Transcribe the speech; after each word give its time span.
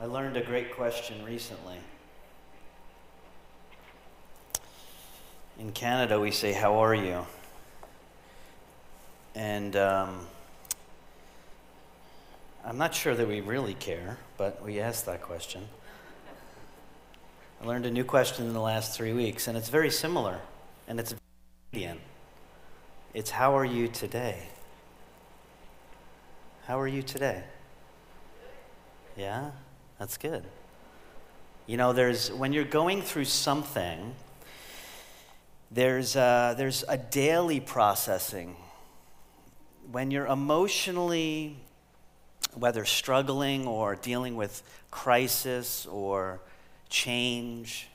I 0.00 0.06
learned 0.06 0.36
a 0.36 0.42
great 0.42 0.74
question 0.74 1.24
recently. 1.24 1.76
In 5.58 5.70
Canada, 5.70 6.18
we 6.18 6.32
say, 6.32 6.52
How 6.52 6.82
are 6.82 6.94
you? 6.94 7.24
And 9.36 9.76
um, 9.76 10.26
I'm 12.64 12.76
not 12.76 12.94
sure 12.94 13.14
that 13.14 13.28
we 13.28 13.40
really 13.40 13.74
care, 13.74 14.18
but 14.36 14.64
we 14.64 14.80
ask 14.80 15.04
that 15.04 15.22
question. 15.22 15.68
I 17.62 17.66
learned 17.66 17.86
a 17.86 17.90
new 17.90 18.04
question 18.04 18.46
in 18.46 18.52
the 18.52 18.60
last 18.60 18.96
three 18.96 19.12
weeks, 19.12 19.46
and 19.46 19.56
it's 19.56 19.68
very 19.68 19.90
similar, 19.90 20.40
and 20.88 20.98
it's 20.98 21.14
Canadian. 21.70 21.98
It's 23.14 23.30
how 23.30 23.56
are 23.56 23.64
you 23.64 23.86
today? 23.86 24.48
How 26.66 26.80
are 26.80 26.88
you 26.88 27.02
today? 27.02 27.44
Yeah, 29.16 29.52
that's 30.04 30.18
good. 30.18 30.44
You 31.66 31.78
know, 31.78 31.94
there's 31.94 32.30
when 32.30 32.52
you're 32.52 32.64
going 32.64 33.00
through 33.00 33.24
something, 33.24 34.14
there's 35.70 36.14
a, 36.14 36.54
there's 36.58 36.84
a 36.86 36.98
daily 36.98 37.58
processing. 37.58 38.54
When 39.90 40.10
you're 40.10 40.26
emotionally, 40.26 41.56
whether 42.52 42.84
struggling 42.84 43.66
or 43.66 43.96
dealing 43.96 44.36
with 44.36 44.62
crisis 44.90 45.86
or 45.86 46.38
change, 46.90 47.88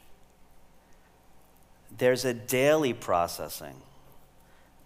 there's 1.96 2.26
a 2.26 2.34
daily 2.34 2.94
processing. 2.94 3.76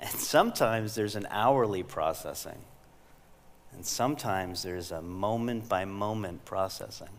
And 0.02 0.12
sometimes 0.12 0.94
there's 0.96 1.16
an 1.16 1.28
hourly 1.30 1.84
processing. 1.84 2.60
And 3.76 3.86
sometimes 3.86 4.64
there's 4.64 4.92
a 4.92 5.02
moment 5.02 5.68
by 5.68 5.86
moment 5.86 6.46
processing. 6.46 7.10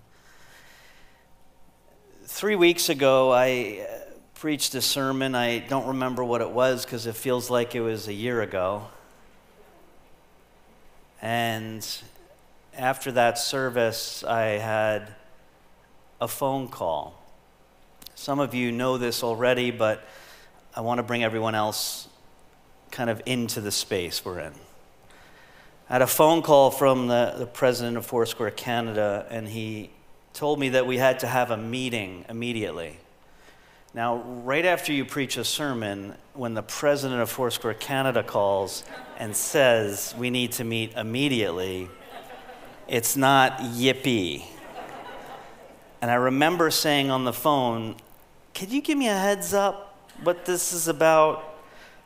Three 2.24 2.56
weeks 2.56 2.88
ago, 2.88 3.32
I 3.32 3.86
uh, 3.88 3.94
preached 4.34 4.74
a 4.74 4.80
sermon. 4.80 5.34
I 5.34 5.58
don't 5.58 5.86
remember 5.86 6.24
what 6.24 6.40
it 6.40 6.50
was 6.50 6.84
because 6.84 7.06
it 7.06 7.16
feels 7.16 7.50
like 7.50 7.74
it 7.74 7.80
was 7.80 8.08
a 8.08 8.12
year 8.12 8.42
ago. 8.42 8.86
And 11.20 11.86
after 12.76 13.12
that 13.12 13.38
service, 13.38 14.24
I 14.24 14.58
had 14.58 15.14
a 16.20 16.28
phone 16.28 16.68
call. 16.68 17.20
Some 18.14 18.40
of 18.40 18.54
you 18.54 18.72
know 18.72 18.98
this 18.98 19.22
already, 19.22 19.70
but 19.70 20.06
I 20.74 20.80
want 20.80 20.98
to 20.98 21.02
bring 21.02 21.24
everyone 21.24 21.54
else 21.54 22.08
kind 22.90 23.10
of 23.10 23.20
into 23.26 23.60
the 23.60 23.72
space 23.72 24.24
we're 24.24 24.40
in. 24.40 24.52
I 25.88 25.92
had 25.94 26.02
a 26.02 26.06
phone 26.06 26.40
call 26.40 26.70
from 26.70 27.08
the, 27.08 27.34
the 27.36 27.46
president 27.46 27.98
of 27.98 28.06
Foursquare 28.06 28.50
Canada, 28.50 29.26
and 29.28 29.46
he 29.46 29.90
told 30.32 30.58
me 30.58 30.70
that 30.70 30.86
we 30.86 30.96
had 30.96 31.18
to 31.18 31.26
have 31.26 31.50
a 31.50 31.58
meeting 31.58 32.24
immediately. 32.30 32.96
Now, 33.92 34.16
right 34.16 34.64
after 34.64 34.94
you 34.94 35.04
preach 35.04 35.36
a 35.36 35.44
sermon, 35.44 36.14
when 36.32 36.54
the 36.54 36.62
president 36.62 37.20
of 37.20 37.28
Foursquare 37.28 37.74
Canada 37.74 38.22
calls 38.22 38.82
and 39.18 39.36
says 39.36 40.14
we 40.16 40.30
need 40.30 40.52
to 40.52 40.64
meet 40.64 40.94
immediately, 40.94 41.90
it's 42.88 43.14
not 43.14 43.58
yippee. 43.58 44.42
And 46.00 46.10
I 46.10 46.14
remember 46.14 46.70
saying 46.70 47.10
on 47.10 47.24
the 47.24 47.32
phone, 47.32 47.96
Could 48.54 48.72
you 48.72 48.80
give 48.80 48.96
me 48.96 49.08
a 49.08 49.18
heads 49.18 49.52
up 49.52 49.98
what 50.22 50.46
this 50.46 50.72
is 50.72 50.88
about? 50.88 51.44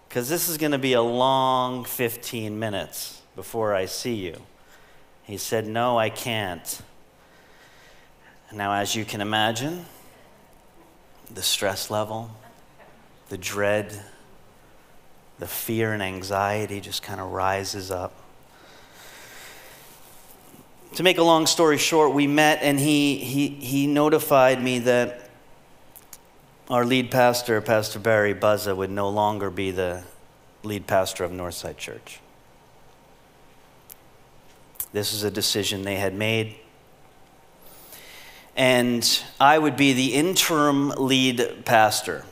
Because 0.09 0.29
this 0.29 0.49
is 0.49 0.59
going 0.59 0.73
to 0.73 0.79
be 0.79 0.95
a 0.95 1.03
long 1.03 1.85
15 1.85 2.59
minutes 2.59 3.18
before 3.39 3.73
I 3.73 3.85
see 3.85 4.17
you. 4.17 4.35
He 5.23 5.37
said, 5.37 5.65
No, 5.65 5.97
I 5.97 6.11
can't. 6.11 6.83
Now, 8.53 8.73
as 8.73 8.97
you 8.97 9.05
can 9.05 9.21
imagine, 9.21 9.87
the 11.33 11.43
stress 11.43 11.89
level, 11.89 12.33
the 13.29 13.39
dread, 13.39 14.03
the 15.39 15.47
fear 15.47 15.93
and 15.93 16.03
anxiety 16.03 16.81
just 16.81 17.05
kind 17.05 17.21
of 17.21 17.31
rises 17.31 17.93
up. 17.93 18.13
To 20.97 21.05
make 21.05 21.19
a 21.19 21.23
long 21.23 21.47
story 21.47 21.79
short, 21.79 22.13
we 22.13 22.27
met 22.27 22.59
and 22.61 22.81
he, 22.81 23.19
he, 23.19 23.47
he 23.51 23.87
notified 23.87 24.61
me 24.61 24.81
that 24.81 25.31
our 26.69 26.85
lead 26.85 27.13
pastor, 27.13 27.61
Pastor 27.61 28.01
Barry 28.01 28.35
Buzza, 28.35 28.77
would 28.77 28.91
no 28.91 29.09
longer 29.09 29.49
be 29.49 29.71
the 29.71 30.03
lead 30.65 30.89
pastor 30.89 31.23
of 31.23 31.31
Northside 31.31 31.77
Church. 31.77 32.19
This 34.93 35.13
is 35.13 35.23
a 35.23 35.31
decision 35.31 35.83
they 35.83 35.97
had 35.97 36.15
made. 36.15 36.57
And 38.57 39.23
I 39.39 39.59
would 39.59 39.77
be 39.77 39.93
the 39.93 40.15
interim 40.15 40.91
lead 40.91 41.65
pastor. 41.65 42.25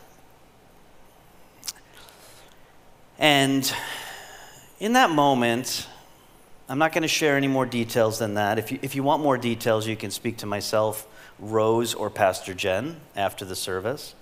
And 3.18 3.72
in 4.80 4.94
that 4.94 5.10
moment, 5.10 5.86
I'm 6.68 6.78
not 6.78 6.92
going 6.92 7.02
to 7.02 7.08
share 7.08 7.36
any 7.36 7.46
more 7.46 7.64
details 7.64 8.18
than 8.18 8.34
that. 8.34 8.58
If 8.58 8.72
you, 8.72 8.78
if 8.82 8.94
you 8.94 9.02
want 9.02 9.22
more 9.22 9.38
details, 9.38 9.86
you 9.86 9.96
can 9.96 10.10
speak 10.10 10.38
to 10.38 10.46
myself, 10.46 11.06
Rose, 11.38 11.94
or 11.94 12.10
Pastor 12.10 12.54
Jen 12.54 13.00
after 13.14 13.44
the 13.44 13.54
service. 13.54 14.14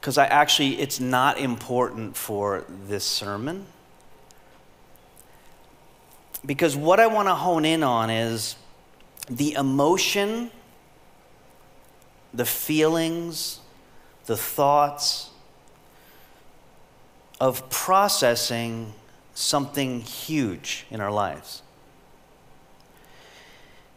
Because 0.00 0.18
I 0.18 0.26
actually, 0.26 0.80
it's 0.80 1.00
not 1.00 1.38
important 1.38 2.16
for 2.16 2.64
this 2.86 3.04
sermon. 3.04 3.64
Because 6.44 6.76
what 6.76 7.00
I 7.00 7.06
want 7.06 7.28
to 7.28 7.34
hone 7.34 7.64
in 7.64 7.82
on 7.82 8.10
is 8.10 8.56
the 9.30 9.52
emotion, 9.54 10.50
the 12.32 12.44
feelings, 12.44 13.60
the 14.26 14.36
thoughts 14.36 15.30
of 17.40 17.68
processing 17.70 18.92
something 19.34 20.00
huge 20.00 20.86
in 20.90 21.00
our 21.00 21.10
lives. 21.10 21.62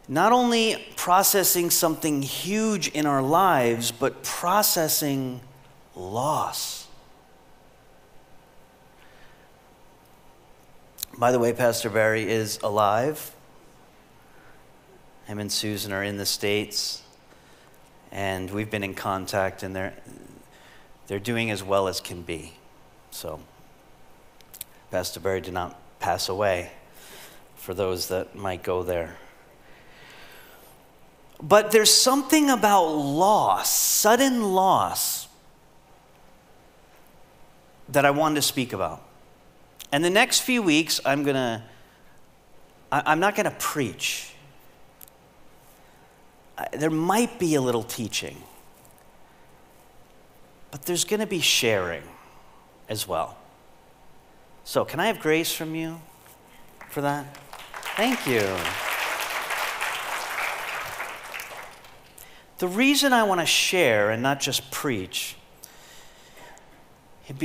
Not 0.07 0.31
only 0.31 0.85
processing 0.95 1.69
something 1.69 2.21
huge 2.21 2.87
in 2.89 3.05
our 3.05 3.21
lives, 3.21 3.91
but 3.91 4.23
processing 4.23 5.41
loss. 5.95 6.86
By 11.19 11.31
the 11.31 11.39
way, 11.39 11.51
Pastor 11.51 11.89
Barry 11.89 12.29
is 12.29 12.59
alive. 12.61 13.33
Him 15.25 15.39
and 15.39 15.51
Susan 15.51 15.91
are 15.91 16.03
in 16.03 16.17
the 16.17 16.27
States, 16.27 17.01
and 18.11 18.51
we've 18.51 18.69
been 18.69 18.83
in 18.83 18.93
contact, 18.93 19.63
and 19.63 19.75
they're, 19.75 19.95
they're 21.07 21.17
doing 21.17 21.49
as 21.49 21.63
well 21.63 21.87
as 21.87 21.99
can 21.99 22.21
be. 22.21 22.53
So, 23.09 23.39
Pastor 24.91 25.19
Barry 25.19 25.41
did 25.41 25.55
not 25.55 25.79
pass 25.99 26.29
away 26.29 26.71
for 27.55 27.73
those 27.73 28.09
that 28.09 28.35
might 28.35 28.61
go 28.61 28.83
there. 28.83 29.17
But 31.41 31.71
there's 31.71 31.91
something 31.91 32.51
about 32.51 32.89
loss, 32.89 33.71
sudden 33.71 34.53
loss, 34.53 35.27
that 37.89 38.05
I 38.05 38.11
wanted 38.11 38.35
to 38.35 38.41
speak 38.43 38.71
about. 38.71 39.06
And 39.91 40.03
the 40.03 40.09
next 40.09 40.41
few 40.41 40.61
weeks, 40.61 40.99
I'm 41.05 41.23
going 41.23 41.35
to, 41.35 41.63
I'm 42.91 43.19
not 43.19 43.35
going 43.35 43.45
to 43.45 43.55
preach. 43.57 44.33
There 46.73 46.89
might 46.89 47.39
be 47.39 47.55
a 47.55 47.61
little 47.61 47.83
teaching, 47.83 48.41
but 50.71 50.83
there's 50.83 51.05
going 51.05 51.19
to 51.19 51.27
be 51.27 51.39
sharing 51.39 52.03
as 52.89 53.07
well. 53.07 53.37
So, 54.63 54.83
can 54.83 54.99
I 54.99 55.07
have 55.07 55.19
grace 55.19 55.51
from 55.51 55.75
you 55.75 56.01
for 56.89 57.01
that? 57.01 57.37
Thank 57.95 58.27
you. 58.27 58.41
The 62.57 62.67
reason 62.67 63.13
I 63.13 63.23
want 63.23 63.39
to 63.39 63.45
share 63.45 64.09
and 64.09 64.21
not 64.21 64.39
just 64.39 64.71
preach 64.71 65.35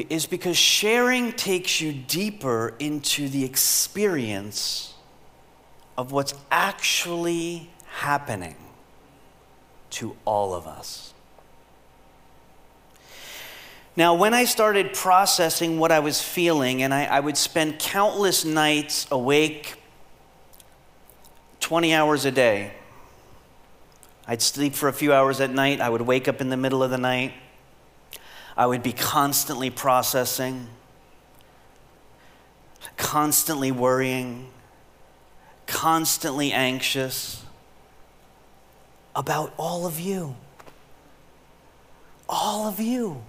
is 0.08 0.26
because 0.26 0.56
sharing 0.56 1.32
takes 1.32 1.80
you 1.80 1.92
deeper 1.92 2.74
into 2.78 3.28
the 3.28 3.44
experience 3.44 4.94
of 5.98 6.12
what's 6.12 6.34
actually 6.50 7.70
happening 7.86 8.56
to 9.90 10.16
all 10.24 10.54
of 10.54 10.66
us. 10.66 11.12
Now, 13.94 14.14
when 14.14 14.32
I 14.32 14.46
started 14.46 14.94
processing 14.94 15.78
what 15.78 15.92
I 15.92 15.98
was 15.98 16.22
feeling, 16.22 16.82
and 16.82 16.94
I, 16.94 17.04
I, 17.04 17.20
would 17.20 17.36
spend 17.36 17.78
countless 17.78 18.42
nights 18.42 19.06
awake 19.10 19.74
20 21.60 21.92
hours 21.92 22.24
a 22.24 22.30
day, 22.30 22.72
I'd 24.26 24.40
sleep 24.40 24.74
for 24.74 24.88
a 24.88 24.94
few 24.94 25.12
hours 25.12 25.40
at 25.40 25.50
night, 25.50 25.80
I 25.80 25.90
would 25.90 26.00
wake 26.00 26.26
up 26.26 26.40
in 26.40 26.48
the 26.48 26.56
middle 26.56 26.82
of 26.82 26.90
the 26.90 26.96
night. 26.96 27.34
I 28.56 28.66
would 28.66 28.82
be 28.82 28.92
constantly 28.92 29.70
processing, 29.70 30.68
constantly 32.96 33.72
worrying, 33.72 34.50
constantly 35.66 36.52
anxious. 36.52 37.38
about 39.14 39.52
all 39.58 39.86
of 39.86 40.00
you. 40.00 40.34
All 42.28 42.66
of 42.66 42.80
you. 42.80 43.22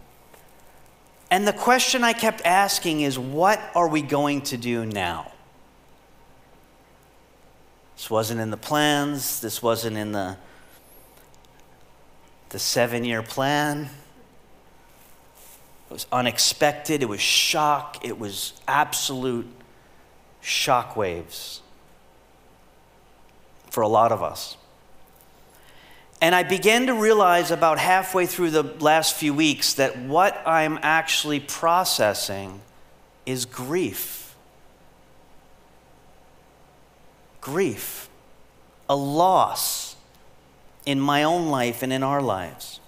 And 1.30 1.46
the 1.48 1.52
question 1.52 2.04
I 2.04 2.14
kept 2.14 2.42
asking 2.46 3.02
is 3.02 3.20
what 3.20 3.60
are 3.76 3.88
we 3.88 4.02
going 4.02 4.44
to 4.44 4.58
do 4.58 4.86
now? 4.86 5.34
This 7.98 8.10
wasn't 8.10 8.40
in 8.40 8.50
the 8.50 8.58
plans, 8.58 9.42
this 9.42 9.62
wasn't 9.62 9.98
in 9.98 10.12
the, 10.12 10.38
the 12.50 12.60
seven 12.60 13.04
year 13.04 13.24
plan. 13.24 13.90
It 15.94 15.98
was 16.02 16.08
unexpected, 16.12 17.04
it 17.04 17.06
was 17.06 17.22
shock, 17.22 18.04
it 18.04 18.18
was 18.18 18.54
absolute 18.68 19.46
shock 20.42 20.96
waves 20.96 21.62
for 23.70 23.82
a 23.82 23.88
lot 23.88 24.12
of 24.12 24.24
us. 24.24 24.58
And 26.20 26.34
I 26.34 26.42
began 26.42 26.88
to 26.88 26.96
realize 26.96 27.52
about 27.52 27.78
halfway 27.78 28.26
through 28.26 28.50
the 28.50 28.64
last 28.64 29.14
few 29.14 29.36
weeks 29.36 29.76
that 29.76 29.96
what 29.96 30.42
I'm 30.48 30.80
actually 30.82 31.40
processing 31.40 32.62
is 33.28 33.46
grief. 33.46 34.34
Grief. 37.40 38.10
A 38.90 38.96
loss 38.96 39.96
in 40.88 41.00
my 41.00 41.22
own 41.22 41.50
life 41.50 41.84
and 41.84 41.94
in 41.94 42.02
our 42.02 42.20
lives. 42.20 42.80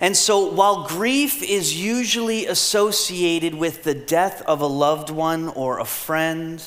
And 0.00 0.16
so, 0.16 0.52
while 0.52 0.86
grief 0.86 1.42
is 1.42 1.80
usually 1.80 2.46
associated 2.46 3.54
with 3.54 3.82
the 3.82 3.94
death 3.94 4.42
of 4.42 4.60
a 4.60 4.66
loved 4.66 5.10
one 5.10 5.48
or 5.48 5.80
a 5.80 5.84
friend, 5.84 6.62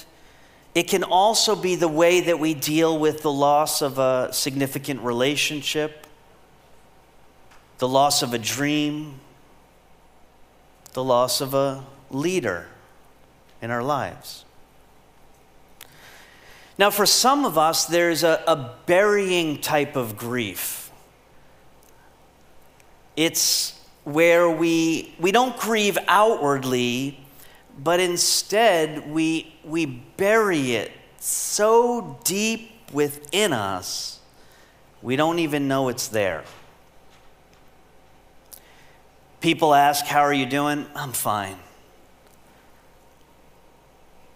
it 0.76 0.84
can 0.84 1.04
also 1.04 1.56
be 1.56 1.76
the 1.76 1.88
way 1.88 2.22
that 2.22 2.40
we 2.40 2.54
deal 2.54 2.98
with 2.98 3.22
the 3.22 3.32
loss 3.32 3.82
of 3.82 4.00
a 4.00 4.30
significant 4.34 5.02
relationship, 5.02 6.08
the 7.78 7.88
loss 7.88 8.22
of 8.22 8.34
a 8.34 8.38
dream, 8.38 9.20
the 10.94 11.04
loss 11.04 11.40
of 11.42 11.54
a 11.54 11.86
leader 12.10 12.68
in 13.62 13.72
our 13.72 13.84
lives. 13.84 14.44
Now, 16.78 16.90
for 16.90 17.06
some 17.06 17.46
of 17.46 17.58
us, 17.58 17.86
there's 17.86 18.24
a, 18.24 18.44
a 18.48 18.76
burying 18.86 19.62
type 19.62 19.96
of 19.96 20.18
grief. 20.18 20.81
It's 23.16 23.80
where 24.04 24.50
we, 24.50 25.14
we 25.20 25.32
don't 25.32 25.58
grieve 25.58 25.98
outwardly, 26.08 27.20
but 27.78 28.00
instead 28.00 29.10
we, 29.12 29.54
we 29.64 29.86
bury 29.86 30.74
it 30.74 30.92
so 31.20 32.20
deep 32.24 32.72
within 32.92 33.54
us, 33.54 34.20
we 35.02 35.16
don't 35.16 35.40
even 35.40 35.68
know 35.68 35.90
it's 35.90 36.08
there. 36.08 36.44
People 39.40 39.74
ask, 39.74 40.06
How 40.06 40.22
are 40.22 40.34
you 40.34 40.46
doing? 40.46 40.86
I'm 40.96 41.12
fine. 41.12 41.58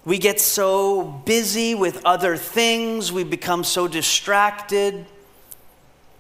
We 0.04 0.19
get 0.19 0.39
so 0.39 1.04
busy 1.04 1.74
with 1.74 2.06
other 2.06 2.38
things, 2.38 3.12
we 3.12 3.24
become 3.24 3.63
so 3.63 3.88
distracted 3.88 5.06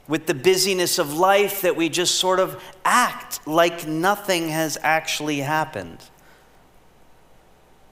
with 0.07 0.27
the 0.27 0.33
busyness 0.33 0.99
of 0.99 1.13
life 1.13 1.61
that 1.61 1.75
we 1.75 1.89
just 1.89 2.15
sort 2.15 2.39
of 2.39 2.61
act 2.83 3.45
like 3.47 3.87
nothing 3.87 4.49
has 4.49 4.77
actually 4.81 5.39
happened. 5.39 5.97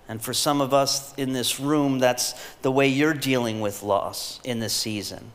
And 0.08 0.22
for 0.22 0.34
some 0.34 0.62
of 0.62 0.74
us 0.74 1.14
in 1.16 1.34
this 1.34 1.60
room, 1.60 2.00
that's 2.00 2.34
the 2.62 2.72
way 2.72 2.88
you're 2.88 3.14
dealing 3.14 3.62
with 3.62 3.82
loss 3.82 4.40
in 4.44 4.60
this 4.60 4.74
season. 4.74 5.32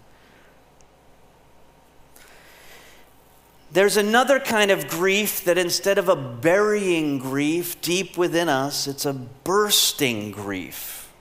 There's 3.70 3.96
another 3.96 4.40
kind 4.40 4.70
of 4.70 4.88
grief 4.88 5.44
that 5.44 5.58
instead 5.58 5.98
of 5.98 6.08
a 6.08 6.16
burying 6.16 7.18
grief 7.18 7.80
deep 7.80 8.16
within 8.16 8.48
us, 8.48 8.86
it's 8.86 9.04
a 9.04 9.12
bursting 9.12 10.30
grief. 10.30 11.12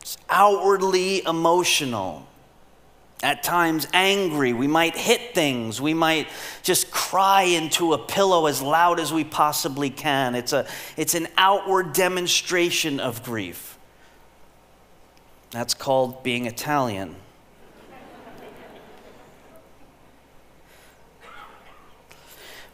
It's 0.00 0.16
outwardly 0.30 1.24
emotional 1.24 2.26
at 3.22 3.42
times 3.42 3.86
angry. 3.92 4.52
We 4.52 4.66
might 4.66 4.96
hit 4.96 5.34
things. 5.34 5.80
We 5.80 5.94
might 5.94 6.28
just 6.62 6.90
cry 6.90 7.42
into 7.42 7.92
a 7.92 7.98
pillow 7.98 8.46
as 8.46 8.60
loud 8.60 8.98
as 8.98 9.12
we 9.12 9.24
possibly 9.24 9.90
can. 9.90 10.34
It's, 10.34 10.52
a, 10.52 10.66
it's 10.96 11.14
an 11.14 11.28
outward 11.36 11.92
demonstration 11.92 12.98
of 12.98 13.22
grief. 13.22 13.78
That's 15.50 15.74
called 15.74 16.22
being 16.22 16.46
Italian. 16.46 17.16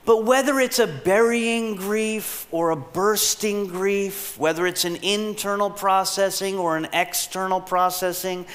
But 0.08 0.24
whether 0.24 0.58
it's 0.58 0.78
a 0.78 0.86
burying 0.86 1.76
grief 1.76 2.46
or 2.50 2.70
a 2.70 2.76
bursting 2.76 3.66
grief, 3.66 4.38
whether 4.38 4.66
it's 4.66 4.86
an 4.86 4.96
internal 4.96 5.68
processing 5.68 6.56
or 6.56 6.78
an 6.78 6.88
external 6.94 7.60
processing, 7.60 8.46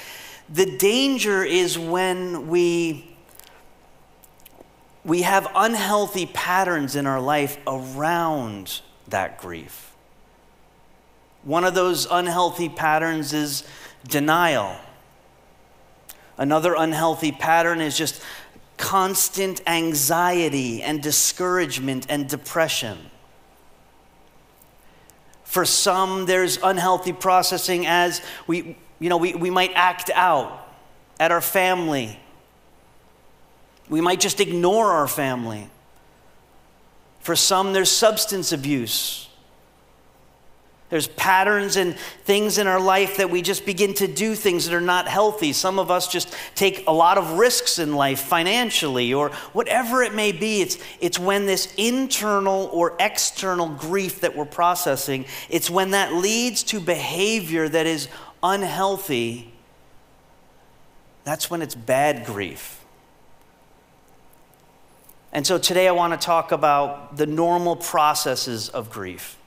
the 0.49 0.77
danger 0.77 1.43
is 1.43 1.77
when 1.77 2.47
we 2.47 3.09
we 5.05 5.23
have 5.23 5.47
unhealthy 5.53 6.25
patterns 6.25 6.95
in 6.95 7.05
our 7.05 7.19
life 7.19 7.57
around 7.67 8.81
that 9.09 9.37
grief. 9.37 9.93
One 11.43 11.65
of 11.65 11.73
those 11.73 12.07
unhealthy 12.09 12.69
patterns 12.69 13.33
is 13.33 13.65
denial. 14.07 14.77
Another 16.37 16.73
unhealthy 16.73 17.33
pattern 17.33 17.81
is 17.81 17.97
just 17.97 18.21
constant 18.77 19.61
anxiety 19.67 20.81
and 20.81 21.01
discouragement 21.03 22.05
and 22.09 22.27
depression. 22.29 22.97
For 25.43 25.65
some, 25.65 26.25
there's 26.25 26.57
unhealthy 26.63 27.13
processing 27.13 27.85
as 27.85 28.21
we, 28.47 28.77
you 29.03 29.09
know, 29.09 29.17
we, 29.17 29.33
we 29.33 29.49
might 29.49 29.73
act 29.75 30.09
out 30.15 30.65
at 31.19 31.33
our 31.33 31.41
family. 31.41 32.17
We 33.89 33.99
might 33.99 34.21
just 34.21 34.39
ignore 34.39 34.91
our 34.93 35.09
family. 35.09 35.67
For 37.19 37.35
some, 37.35 37.73
there's 37.73 37.91
substance 37.91 38.53
abuse. 38.53 39.27
There's 40.89 41.09
patterns 41.09 41.75
and 41.75 41.97
things 42.23 42.57
in 42.57 42.65
our 42.65 42.79
life 42.79 43.17
that 43.17 43.29
we 43.29 43.41
just 43.41 43.65
begin 43.65 43.93
to 43.95 44.07
do 44.07 44.35
things 44.35 44.67
that 44.67 44.73
are 44.73 44.79
not 44.79 45.09
healthy. 45.09 45.51
Some 45.51 45.79
of 45.79 45.91
us 45.91 46.07
just 46.07 46.33
take 46.55 46.87
a 46.87 46.93
lot 46.93 47.17
of 47.17 47.31
risks 47.31 47.79
in 47.79 47.95
life 47.95 48.21
financially 48.21 49.13
or 49.13 49.31
whatever 49.51 50.01
it 50.01 50.13
may 50.13 50.31
be. 50.31 50.61
It's, 50.61 50.77
it's 51.01 51.19
when 51.19 51.45
this 51.45 51.73
internal 51.75 52.69
or 52.71 52.95
external 53.01 53.67
grief 53.67 54.21
that 54.21 54.33
we're 54.33 54.45
processing, 54.45 55.25
it's 55.49 55.69
when 55.69 55.91
that 55.91 56.13
leads 56.13 56.63
to 56.63 56.79
behavior 56.79 57.67
that 57.67 57.85
is 57.85 58.07
unhealthy, 58.43 59.53
that's 61.23 61.49
when 61.49 61.61
it's 61.61 61.75
bad 61.75 62.25
grief. 62.25 62.83
And 65.31 65.47
so 65.47 65.57
today 65.57 65.87
I 65.87 65.91
want 65.91 66.19
to 66.19 66.23
talk 66.23 66.51
about 66.51 67.17
the 67.17 67.25
normal 67.25 67.75
processes 67.75 68.69
of 68.69 68.91
grief. 68.91 69.37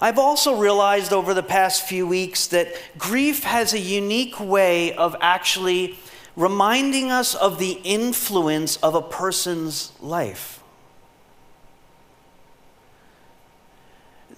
I've 0.00 0.18
also 0.18 0.56
realized 0.56 1.12
over 1.12 1.32
the 1.32 1.44
past 1.44 1.86
few 1.86 2.08
weeks 2.08 2.48
that 2.48 2.74
grief 2.98 3.44
has 3.44 3.72
a 3.72 3.78
unique 3.78 4.40
way 4.40 4.94
of 4.94 5.14
actually 5.20 5.96
reminding 6.34 7.12
us 7.12 7.36
of 7.36 7.60
the 7.60 7.78
influence 7.84 8.76
of 8.78 8.96
a 8.96 9.02
person's 9.02 9.92
life. 10.00 10.61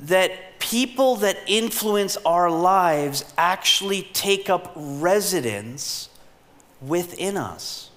That 0.04 0.58
people 0.58 1.16
that 1.16 1.38
influence 1.46 2.16
our 2.24 2.50
lives 2.50 3.24
actually 3.36 4.02
take 4.12 4.48
up 4.48 4.72
residence 4.74 6.08
within 6.80 7.36
us. 7.36 7.90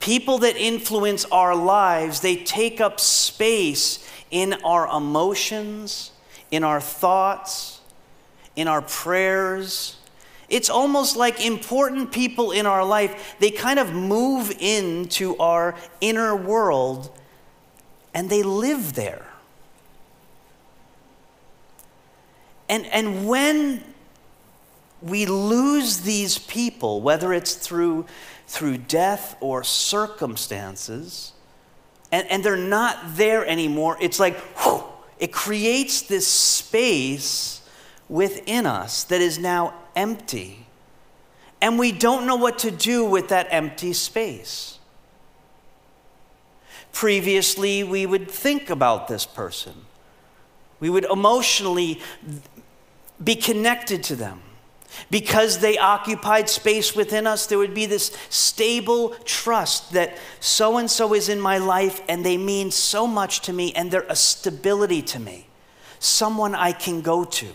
People 0.00 0.38
that 0.38 0.56
influence 0.56 1.24
our 1.26 1.54
lives, 1.56 2.20
they 2.20 2.36
take 2.36 2.80
up 2.80 3.00
space 3.00 4.08
in 4.30 4.54
our 4.64 4.86
emotions, 4.86 6.12
in 6.50 6.62
our 6.64 6.80
thoughts, 6.80 7.80
in 8.56 8.68
our 8.68 8.82
prayers. 8.82 9.96
It's 10.48 10.70
almost 10.70 11.16
like 11.16 11.44
important 11.44 12.12
people 12.12 12.52
in 12.52 12.66
our 12.66 12.84
life, 12.84 13.36
they 13.38 13.50
kind 13.50 13.78
of 13.78 13.92
move 13.92 14.50
into 14.58 15.36
our 15.38 15.74
inner 16.00 16.34
world 16.34 17.10
and 18.14 18.30
they 18.30 18.42
live 18.42 18.94
there. 18.94 19.27
And, 22.68 22.86
and 22.86 23.26
when 23.26 23.82
we 25.00 25.26
lose 25.26 26.00
these 26.00 26.38
people, 26.38 27.00
whether 27.00 27.32
it's 27.32 27.54
through, 27.54 28.06
through 28.46 28.78
death 28.78 29.36
or 29.40 29.64
circumstances, 29.64 31.32
and, 32.10 32.26
and 32.30 32.42
they're 32.42 32.56
not 32.56 33.16
there 33.16 33.46
anymore, 33.46 33.96
it's 34.00 34.18
like, 34.18 34.36
whew, 34.58 34.84
it 35.18 35.32
creates 35.32 36.02
this 36.02 36.26
space 36.26 37.62
within 38.08 38.66
us 38.66 39.04
that 39.04 39.20
is 39.20 39.38
now 39.38 39.74
empty. 39.94 40.66
And 41.60 41.78
we 41.78 41.92
don't 41.92 42.26
know 42.26 42.36
what 42.36 42.58
to 42.60 42.70
do 42.70 43.04
with 43.04 43.28
that 43.28 43.48
empty 43.50 43.92
space. 43.92 44.78
Previously, 46.92 47.84
we 47.84 48.06
would 48.06 48.30
think 48.30 48.70
about 48.70 49.08
this 49.08 49.26
person, 49.26 49.74
we 50.80 50.90
would 50.90 51.04
emotionally 51.04 52.00
be 53.22 53.34
connected 53.36 54.02
to 54.04 54.16
them. 54.16 54.40
Because 55.10 55.58
they 55.58 55.78
occupied 55.78 56.48
space 56.48 56.96
within 56.96 57.26
us, 57.26 57.46
there 57.46 57.58
would 57.58 57.74
be 57.74 57.86
this 57.86 58.16
stable 58.30 59.10
trust 59.24 59.92
that 59.92 60.16
so 60.40 60.78
and 60.78 60.90
so 60.90 61.14
is 61.14 61.28
in 61.28 61.40
my 61.40 61.58
life 61.58 62.00
and 62.08 62.24
they 62.24 62.36
mean 62.36 62.70
so 62.70 63.06
much 63.06 63.40
to 63.42 63.52
me 63.52 63.72
and 63.74 63.90
they're 63.90 64.06
a 64.08 64.16
stability 64.16 65.02
to 65.02 65.20
me, 65.20 65.46
someone 65.98 66.54
I 66.54 66.72
can 66.72 67.00
go 67.00 67.24
to, 67.24 67.46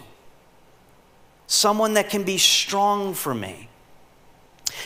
someone 1.48 1.96
that 1.96 2.10
can 2.10 2.24
be 2.24 2.38
strong 2.38 3.14
for 3.14 3.34
me. 3.34 3.70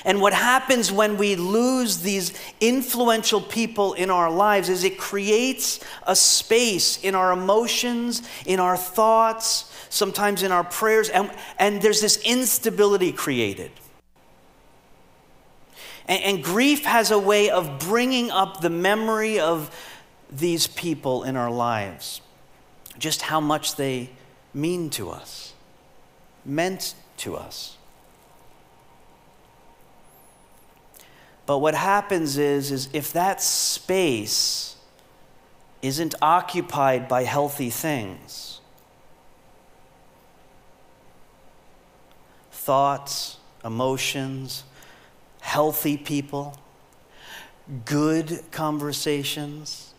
And 0.05 0.21
what 0.21 0.33
happens 0.33 0.91
when 0.91 1.17
we 1.17 1.35
lose 1.35 1.99
these 1.99 2.33
influential 2.59 3.41
people 3.41 3.93
in 3.93 4.09
our 4.09 4.31
lives 4.31 4.69
is 4.69 4.83
it 4.83 4.97
creates 4.97 5.79
a 6.05 6.15
space 6.15 7.01
in 7.03 7.15
our 7.15 7.31
emotions, 7.31 8.21
in 8.45 8.59
our 8.59 8.77
thoughts, 8.77 9.71
sometimes 9.89 10.43
in 10.43 10.51
our 10.51 10.63
prayers, 10.63 11.09
and, 11.09 11.31
and 11.57 11.81
there's 11.81 12.01
this 12.01 12.17
instability 12.25 13.11
created. 13.11 13.71
And, 16.07 16.23
and 16.23 16.43
grief 16.43 16.85
has 16.85 17.11
a 17.11 17.19
way 17.19 17.49
of 17.49 17.79
bringing 17.79 18.31
up 18.31 18.61
the 18.61 18.69
memory 18.69 19.39
of 19.39 19.75
these 20.29 20.67
people 20.67 21.23
in 21.23 21.35
our 21.35 21.51
lives, 21.51 22.21
just 22.97 23.21
how 23.21 23.39
much 23.39 23.75
they 23.75 24.09
mean 24.53 24.89
to 24.91 25.09
us, 25.09 25.53
meant 26.45 26.95
to 27.17 27.35
us. 27.35 27.77
But 31.47 31.59
what 31.59 31.75
happens 31.75 32.37
is, 32.37 32.71
is 32.71 32.89
if 32.91 33.13
that 33.13 33.41
space 33.41 34.75
isn't 35.81 36.13
occupied 36.21 37.07
by 37.07 37.23
healthy 37.23 37.69
things, 37.69 38.59
thoughts, 42.51 43.37
emotions, 43.63 44.65
healthy 45.39 45.95
people, 45.95 46.57
good 47.85 48.41
conversations, 48.51 49.93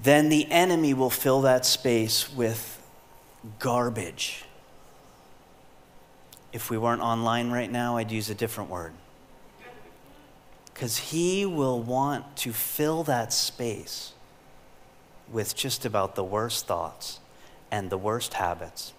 then 0.00 0.28
the 0.28 0.48
enemy 0.52 0.94
will 0.94 1.10
fill 1.10 1.40
that 1.40 1.66
space 1.66 2.32
with 2.32 2.80
garbage. 3.58 4.44
If 6.52 6.70
we 6.70 6.78
weren't 6.78 7.02
online 7.02 7.50
right 7.50 7.70
now, 7.70 7.96
I'd 7.96 8.10
use 8.10 8.30
a 8.30 8.34
different 8.34 8.70
word. 8.70 8.92
Because 10.72 10.96
he 10.98 11.44
will 11.44 11.80
want 11.80 12.36
to 12.38 12.52
fill 12.52 13.04
that 13.04 13.32
space 13.32 14.12
with 15.30 15.54
just 15.56 15.84
about 15.84 16.14
the 16.14 16.24
worst 16.24 16.66
thoughts 16.66 17.20
and 17.70 17.90
the 17.90 17.98
worst 17.98 18.34
habits 18.34 18.92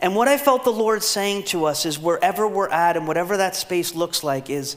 and 0.00 0.14
what 0.14 0.28
I 0.28 0.38
felt 0.38 0.64
the 0.64 0.70
Lord 0.70 1.02
saying 1.02 1.44
to 1.44 1.64
us 1.64 1.84
is 1.84 1.98
wherever 1.98 2.46
we're 2.46 2.68
at 2.68 2.96
and 2.96 3.08
whatever 3.08 3.36
that 3.36 3.56
space 3.56 3.94
looks 3.94 4.22
like, 4.22 4.48
is 4.48 4.76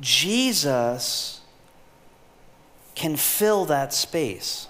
Jesus 0.00 1.40
can 2.94 3.16
fill 3.16 3.66
that 3.66 3.92
space. 3.92 4.66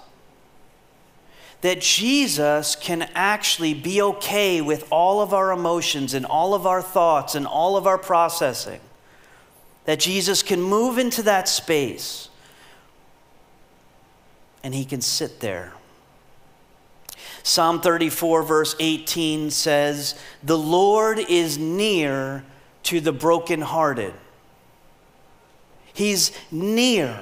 That 1.61 1.81
Jesus 1.81 2.75
can 2.75 3.09
actually 3.15 3.73
be 3.73 4.01
okay 4.01 4.61
with 4.61 4.87
all 4.91 5.21
of 5.21 5.33
our 5.33 5.51
emotions 5.51 6.13
and 6.13 6.25
all 6.25 6.53
of 6.53 6.65
our 6.65 6.81
thoughts 6.81 7.35
and 7.35 7.47
all 7.47 7.77
of 7.77 7.87
our 7.87 7.97
processing. 7.97 8.79
That 9.85 9.99
Jesus 9.99 10.43
can 10.43 10.61
move 10.61 10.97
into 10.97 11.23
that 11.23 11.47
space 11.49 12.29
and 14.63 14.75
he 14.75 14.85
can 14.85 15.01
sit 15.01 15.39
there 15.39 15.73
Psalm 17.47 17.79
34, 17.79 18.43
verse 18.43 18.75
18 18.77 19.51
says, 19.51 20.19
The 20.43 20.57
Lord 20.57 21.17
is 21.17 21.57
near 21.57 22.43
to 22.83 22.99
the 22.99 23.13
brokenhearted. 23.13 24.13
He's 25.93 26.33
near. 26.51 27.17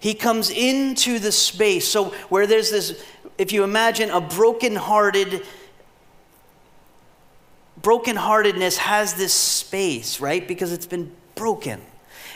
He 0.00 0.14
comes 0.14 0.50
into 0.50 1.18
the 1.18 1.32
space. 1.32 1.88
So, 1.88 2.06
where 2.28 2.46
there's 2.46 2.70
this, 2.70 3.02
if 3.38 3.52
you 3.52 3.64
imagine 3.64 4.10
a 4.10 4.20
brokenhearted, 4.20 5.44
brokenheartedness 7.80 8.76
has 8.76 9.14
this 9.14 9.32
space, 9.32 10.20
right? 10.20 10.46
Because 10.46 10.72
it's 10.72 10.86
been 10.86 11.12
broken. 11.34 11.80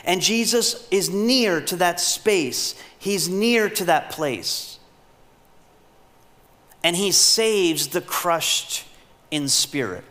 And 0.03 0.21
Jesus 0.21 0.87
is 0.89 1.09
near 1.09 1.61
to 1.61 1.75
that 1.77 1.99
space, 1.99 2.75
He's 2.97 3.29
near 3.29 3.69
to 3.69 3.85
that 3.85 4.11
place 4.11 4.71
and 6.83 6.95
he 6.95 7.11
saves 7.11 7.87
the 7.87 8.01
crushed 8.01 8.85
in 9.29 9.47
spirit. 9.47 10.03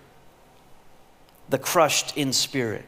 The 1.49 1.59
crushed 1.59 2.17
in 2.17 2.33
spirit. 2.33 2.85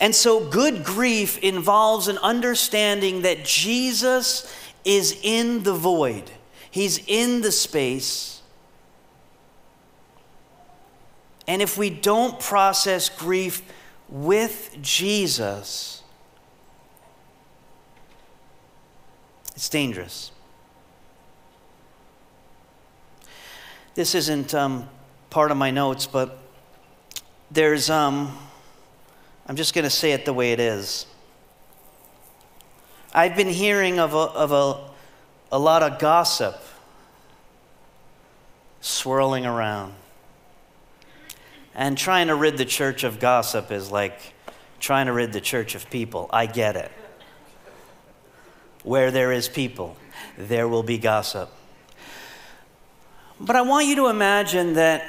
And 0.00 0.14
so, 0.14 0.42
good 0.48 0.82
grief 0.82 1.36
involves 1.38 2.08
an 2.08 2.16
understanding 2.18 3.22
that 3.22 3.44
Jesus 3.44 4.50
is 4.82 5.20
in 5.22 5.62
the 5.62 5.74
void, 5.74 6.30
He's 6.70 7.04
in 7.06 7.42
the 7.42 7.52
space. 7.52 8.38
And 11.46 11.60
if 11.60 11.76
we 11.76 11.90
don't 11.90 12.38
process 12.38 13.08
grief 13.08 13.60
with 14.08 14.78
Jesus, 14.80 16.04
it's 19.56 19.68
dangerous. 19.68 20.30
This 23.96 24.14
isn't 24.14 24.54
um, 24.54 24.88
part 25.28 25.50
of 25.50 25.56
my 25.56 25.72
notes, 25.72 26.06
but 26.06 26.38
there's, 27.50 27.90
um, 27.90 28.38
I'm 29.50 29.56
just 29.56 29.74
going 29.74 29.82
to 29.82 29.90
say 29.90 30.12
it 30.12 30.24
the 30.24 30.32
way 30.32 30.52
it 30.52 30.60
is. 30.60 31.06
I've 33.12 33.34
been 33.34 33.48
hearing 33.48 33.98
of 33.98 34.14
a, 34.14 34.16
of 34.16 34.52
a, 34.52 34.90
a 35.50 35.58
lot 35.58 35.82
of 35.82 35.98
gossip 35.98 36.62
swirling 38.80 39.46
around. 39.46 39.94
And 41.74 41.98
trying 41.98 42.28
to 42.28 42.36
rid 42.36 42.58
the 42.58 42.64
church 42.64 43.02
of 43.02 43.18
gossip 43.18 43.72
is 43.72 43.90
like 43.90 44.20
trying 44.78 45.06
to 45.06 45.12
rid 45.12 45.32
the 45.32 45.40
church 45.40 45.74
of 45.74 45.90
people. 45.90 46.30
I 46.32 46.46
get 46.46 46.76
it. 46.76 46.92
Where 48.84 49.10
there 49.10 49.32
is 49.32 49.48
people, 49.48 49.96
there 50.38 50.68
will 50.68 50.84
be 50.84 50.96
gossip. 50.96 51.50
But 53.40 53.56
I 53.56 53.62
want 53.62 53.88
you 53.88 53.96
to 53.96 54.06
imagine 54.06 54.74
that 54.74 55.02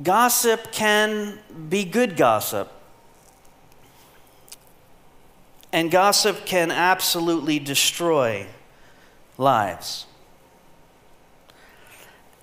gossip 0.00 0.70
can 0.70 1.40
be 1.68 1.84
good 1.84 2.16
gossip. 2.16 2.74
And 5.72 5.90
gossip 5.90 6.44
can 6.46 6.70
absolutely 6.70 7.58
destroy 7.58 8.46
lives. 9.38 10.06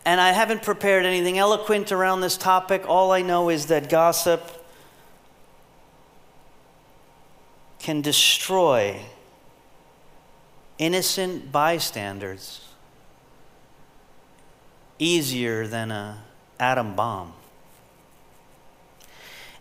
And 0.05 0.21
I 0.21 0.31
haven't 0.31 0.63
prepared 0.63 1.05
anything 1.05 1.37
eloquent 1.37 1.91
around 1.91 2.21
this 2.21 2.37
topic. 2.37 2.83
All 2.87 3.11
I 3.11 3.21
know 3.21 3.49
is 3.49 3.65
that 3.65 3.89
gossip 3.89 4.65
can 7.79 8.01
destroy 8.01 9.01
innocent 10.77 11.51
bystanders 11.51 12.61
easier 14.99 15.67
than 15.67 15.91
an 15.91 16.17
atom 16.59 16.95
bomb. 16.95 17.33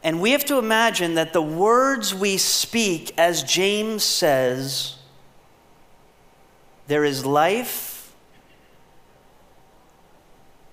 And 0.07 0.21
we 0.21 0.31
have 0.31 0.45
to 0.45 0.59
imagine 0.59 1.15
that 1.15 1.33
the 1.33 1.43
words 1.43 2.15
we 2.15 2.37
speak, 2.37 3.13
as 3.19 3.43
James 3.43 4.05
says, 4.05 4.99
there 6.87 7.05
is 7.05 7.27
life 7.27 8.15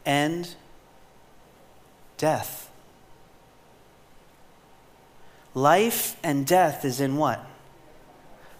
and 0.05 0.53
death. 2.19 2.69
Life 5.55 6.15
and 6.21 6.45
death 6.45 6.85
is 6.85 7.01
in 7.01 7.17
what? 7.17 7.43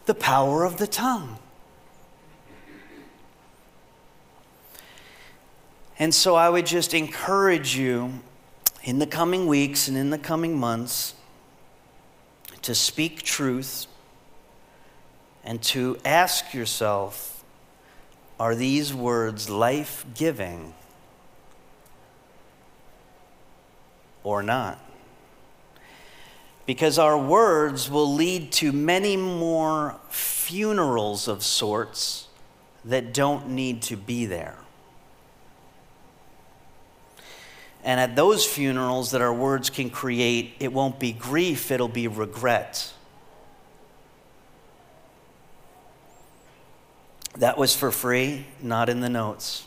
The 0.08 0.16
power 0.16 0.64
of 0.64 0.78
the 0.78 0.88
tongue. 0.88 1.38
And 6.00 6.16
so 6.16 6.34
I 6.34 6.50
would 6.50 6.66
just 6.66 6.96
encourage 6.96 7.76
you 7.76 8.24
in 8.84 9.00
the 9.00 9.08
coming 9.08 9.48
weeks 9.48 9.88
and 9.88 9.98
in 9.98 10.10
the 10.10 10.18
coming 10.18 10.58
months 10.58 11.16
to 12.62 12.76
speak 12.76 13.24
truth 13.24 13.88
and 15.44 15.62
to 15.62 15.98
ask 16.04 16.54
yourself 16.54 17.44
are 18.40 18.56
these 18.56 18.94
words 18.94 19.50
life 19.50 20.06
giving 20.16 20.74
or 24.24 24.44
not? 24.44 24.80
Because 26.66 26.98
our 26.98 27.18
words 27.18 27.90
will 27.90 28.14
lead 28.14 28.52
to 28.54 28.72
many 28.72 29.16
more 29.16 30.00
funerals 30.10 31.28
of 31.28 31.44
sorts 31.44 32.28
that 32.84 33.14
don't 33.14 33.50
need 33.50 33.82
to 33.84 33.96
be 33.96 34.26
there. 34.26 34.63
And 37.84 38.00
at 38.00 38.16
those 38.16 38.46
funerals 38.46 39.12
that 39.12 39.22
our 39.22 39.34
words 39.34 39.70
can 39.70 39.90
create, 39.90 40.56
it 40.60 40.72
won't 40.72 41.00
be 41.00 41.12
grief, 41.12 41.70
it'll 41.70 41.90
be 41.90 42.08
regret. 42.08 42.94
That 47.38 47.58
was 47.58 47.76
for 47.76 47.92
free, 47.92 48.46
not 48.62 48.90
in 48.90 49.02
the 49.02 49.10
notes. 49.10 49.66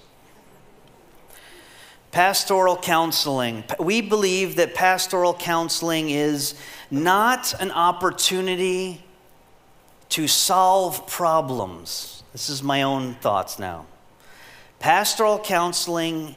Pastoral 2.11 2.79
counseling. 2.79 3.65
We 3.79 4.01
believe 4.01 4.57
that 4.57 4.75
pastoral 4.75 5.35
counseling 5.35 6.09
is 6.09 6.55
not 6.91 7.53
an 7.61 7.71
opportunity 7.73 9.05
to 10.11 10.27
solve 10.27 11.07
problems. 11.07 12.23
This 12.33 12.49
is 12.49 12.63
my 12.63 12.83
own 12.83 13.15
thoughts 13.17 13.59
now. 13.59 13.85
Pastoral 14.79 15.39
counseling 15.39 16.37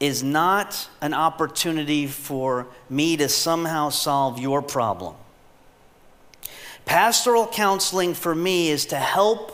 is 0.00 0.22
not 0.22 0.88
an 1.00 1.12
opportunity 1.12 2.06
for 2.06 2.66
me 2.88 3.16
to 3.16 3.28
somehow 3.28 3.88
solve 3.88 4.38
your 4.38 4.62
problem. 4.62 5.14
Pastoral 6.84 7.46
counseling 7.46 8.14
for 8.14 8.34
me 8.34 8.70
is 8.70 8.86
to 8.86 8.96
help 8.96 9.52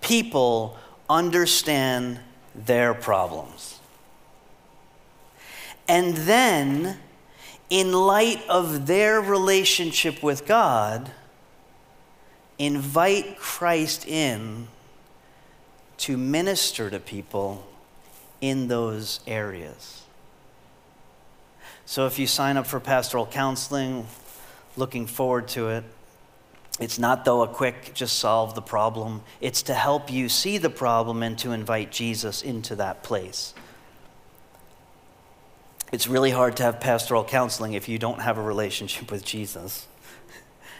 people 0.00 0.78
understand 1.08 2.20
their 2.54 2.94
problems. 2.94 3.78
And 5.88 6.16
then, 6.16 6.98
in 7.68 7.92
light 7.92 8.42
of 8.48 8.86
their 8.86 9.20
relationship 9.20 10.22
with 10.22 10.46
God, 10.46 11.10
invite 12.58 13.38
Christ 13.38 14.06
in 14.06 14.68
to 15.98 16.16
minister 16.16 16.88
to 16.90 17.00
people 17.00 17.66
in 18.40 18.68
those 18.68 19.20
areas. 19.26 20.02
So 21.84 22.06
if 22.06 22.18
you 22.18 22.26
sign 22.26 22.56
up 22.56 22.66
for 22.66 22.80
pastoral 22.80 23.26
counseling, 23.26 24.06
looking 24.76 25.06
forward 25.06 25.48
to 25.48 25.70
it, 25.70 25.84
it's 26.78 26.98
not, 26.98 27.24
though, 27.24 27.42
a 27.42 27.48
quick 27.48 27.92
just 27.92 28.18
solve 28.18 28.54
the 28.54 28.62
problem. 28.62 29.22
It's 29.40 29.62
to 29.64 29.74
help 29.74 30.10
you 30.10 30.28
see 30.28 30.56
the 30.56 30.70
problem 30.70 31.22
and 31.22 31.38
to 31.40 31.52
invite 31.52 31.92
Jesus 31.92 32.42
into 32.42 32.76
that 32.76 33.02
place. 33.02 33.52
It's 35.92 36.06
really 36.06 36.30
hard 36.30 36.56
to 36.56 36.62
have 36.62 36.80
pastoral 36.80 37.24
counseling 37.24 37.74
if 37.74 37.88
you 37.88 37.98
don't 37.98 38.20
have 38.20 38.38
a 38.38 38.42
relationship 38.42 39.10
with 39.10 39.24
Jesus. 39.24 39.86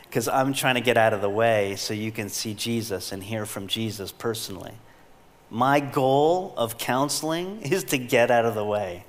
Because 0.08 0.26
I'm 0.26 0.54
trying 0.54 0.74
to 0.74 0.80
get 0.80 0.96
out 0.96 1.12
of 1.12 1.20
the 1.20 1.30
way 1.30 1.76
so 1.76 1.94
you 1.94 2.10
can 2.10 2.30
see 2.30 2.52
Jesus 2.52 3.12
and 3.12 3.22
hear 3.22 3.46
from 3.46 3.68
Jesus 3.68 4.10
personally. 4.10 4.72
My 5.50 5.80
goal 5.80 6.54
of 6.56 6.78
counseling 6.78 7.62
is 7.62 7.84
to 7.84 7.98
get 7.98 8.30
out 8.30 8.44
of 8.44 8.54
the 8.54 8.64
way 8.64 9.04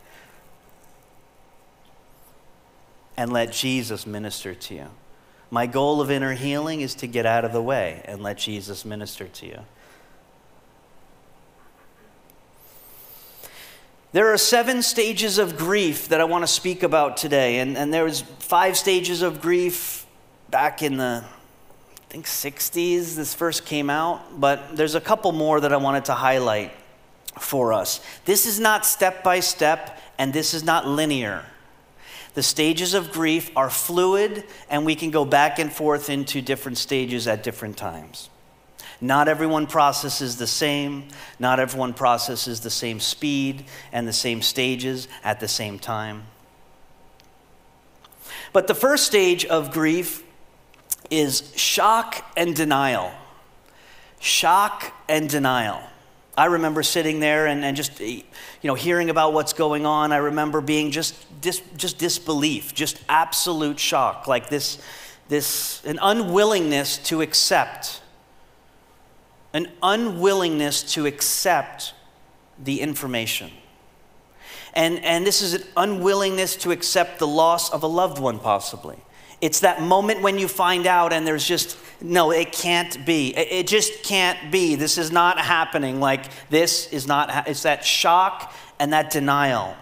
and 3.16 3.32
let 3.32 3.52
Jesus 3.52 4.08
minister 4.08 4.56
to 4.56 4.74
you. 4.74 4.88
My 5.52 5.68
goal 5.68 6.02
of 6.02 6.10
inner 6.10 6.34
healing 6.34 6.82
is 6.82 6.96
to 6.96 7.08
get 7.08 7.26
out 7.28 7.46
of 7.46 7.54
the 7.54 7.62
way 7.62 8.02
and 8.06 8.24
let 8.24 8.40
Jesus 8.40 8.86
minister 8.86 9.28
to 9.28 9.46
you. 9.46 9.60
There 14.14 14.34
are 14.34 14.38
seven 14.38 14.82
stages 14.82 15.38
of 15.38 15.58
grief 15.58 16.10
that 16.10 16.20
I 16.20 16.26
want 16.26 16.44
to 16.44 16.48
speak 16.48 16.84
about 16.84 17.16
today. 17.16 17.60
And, 17.60 17.78
and 17.78 17.94
there 17.94 18.04
was 18.04 18.22
five 18.22 18.78
stages 18.78 19.22
of 19.22 19.42
grief 19.42 20.06
back 20.50 20.82
in 20.82 20.98
the 20.98 21.24
I 22.12 22.14
think 22.14 22.26
60s 22.26 23.16
this 23.16 23.34
first 23.34 23.66
came 23.66 23.90
out, 23.90 24.38
but 24.38 24.76
there's 24.76 24.96
a 24.96 25.00
couple 25.00 25.32
more 25.32 25.62
that 25.62 25.72
I 25.72 25.78
wanted 25.78 26.04
to 26.06 26.14
highlight 26.14 26.74
for 27.40 27.72
us. 27.72 28.02
This 28.26 28.46
is 28.46 28.60
not 28.60 28.86
step 28.86 29.24
by 29.24 29.40
step 29.40 29.98
and 30.18 30.34
this 30.34 30.54
is 30.54 30.62
not 30.62 30.86
linear. 30.86 31.46
The 32.34 32.44
stages 32.44 32.94
of 32.94 33.14
grief 33.14 33.50
are 33.56 33.70
fluid 33.70 34.44
and 34.70 34.86
we 34.86 34.94
can 34.94 35.10
go 35.10 35.24
back 35.24 35.58
and 35.58 35.72
forth 35.72 36.10
into 36.10 36.42
different 36.42 36.78
stages 36.78 37.30
at 37.30 37.44
different 37.44 37.78
times. 37.78 38.30
Not 39.00 39.30
everyone 39.30 39.66
processes 39.66 40.36
the 40.36 40.48
same, 40.48 41.08
not 41.40 41.62
everyone 41.62 41.94
processes 41.94 42.60
the 42.60 42.70
same 42.70 43.00
speed 43.00 43.64
and 43.94 44.06
the 44.06 44.12
same 44.12 44.42
stages 44.42 45.08
at 45.24 45.40
the 45.40 45.48
same 45.48 45.80
time. 45.80 46.24
But 48.52 48.68
the 48.68 48.76
first 48.76 49.06
stage 49.06 49.46
of 49.46 49.72
grief 49.72 50.26
is 51.12 51.54
shock 51.56 52.26
and 52.36 52.56
denial. 52.56 53.12
Shock 54.20 54.94
and 55.08 55.30
denial. 55.30 55.80
I 56.36 56.46
remember 56.46 56.82
sitting 56.82 57.20
there 57.20 57.46
and, 57.46 57.64
and 57.64 57.78
just 57.78 58.00
you 58.00 58.24
know 58.64 58.74
hearing 58.74 59.12
about 59.12 59.34
what's 59.34 59.54
going 59.54 59.86
on. 59.86 60.12
I 60.12 60.18
remember 60.18 60.62
being 60.62 60.90
just 60.90 61.16
dis, 61.42 61.62
just 61.78 62.00
disbelief, 62.00 62.74
just 62.74 63.00
absolute 63.10 63.78
shock, 63.78 64.28
like 64.28 64.50
this 64.50 64.82
this 65.28 65.84
an 65.86 66.00
unwillingness 66.02 66.98
to 67.00 67.22
accept 67.22 68.02
an 69.54 69.68
unwillingness 69.84 70.84
to 70.94 71.06
accept 71.06 71.94
the 72.64 72.82
information. 72.82 73.52
And, 74.74 75.04
and 75.04 75.26
this 75.26 75.42
is 75.42 75.54
an 75.54 75.64
unwillingness 75.76 76.56
to 76.58 76.72
accept 76.72 77.20
the 77.20 77.28
loss 77.28 77.70
of 77.72 77.84
a 77.84 77.88
loved 77.88 78.20
one, 78.20 78.40
possibly. 78.40 78.98
It's 79.42 79.62
that 79.62 79.82
moment 79.82 80.22
when 80.22 80.38
you 80.38 80.48
find 80.48 80.86
out 80.86 81.12
and 81.12 81.26
there's 81.26 81.46
just, 81.46 81.78
no, 82.00 82.32
it 82.32 82.52
can't 82.52 83.04
be. 83.06 83.36
It 83.36 83.66
just 83.68 84.04
can't 84.04 84.52
be. 84.52 84.76
This 84.76 85.00
is 85.00 85.12
not 85.12 85.40
happening. 85.40 86.00
Like, 86.00 86.26
this 86.50 86.88
is 86.94 87.08
not, 87.08 87.48
it's 87.48 87.64
that 87.64 87.84
shock 87.84 88.54
and 88.80 88.94
that 88.94 89.10
denial. 89.10 89.76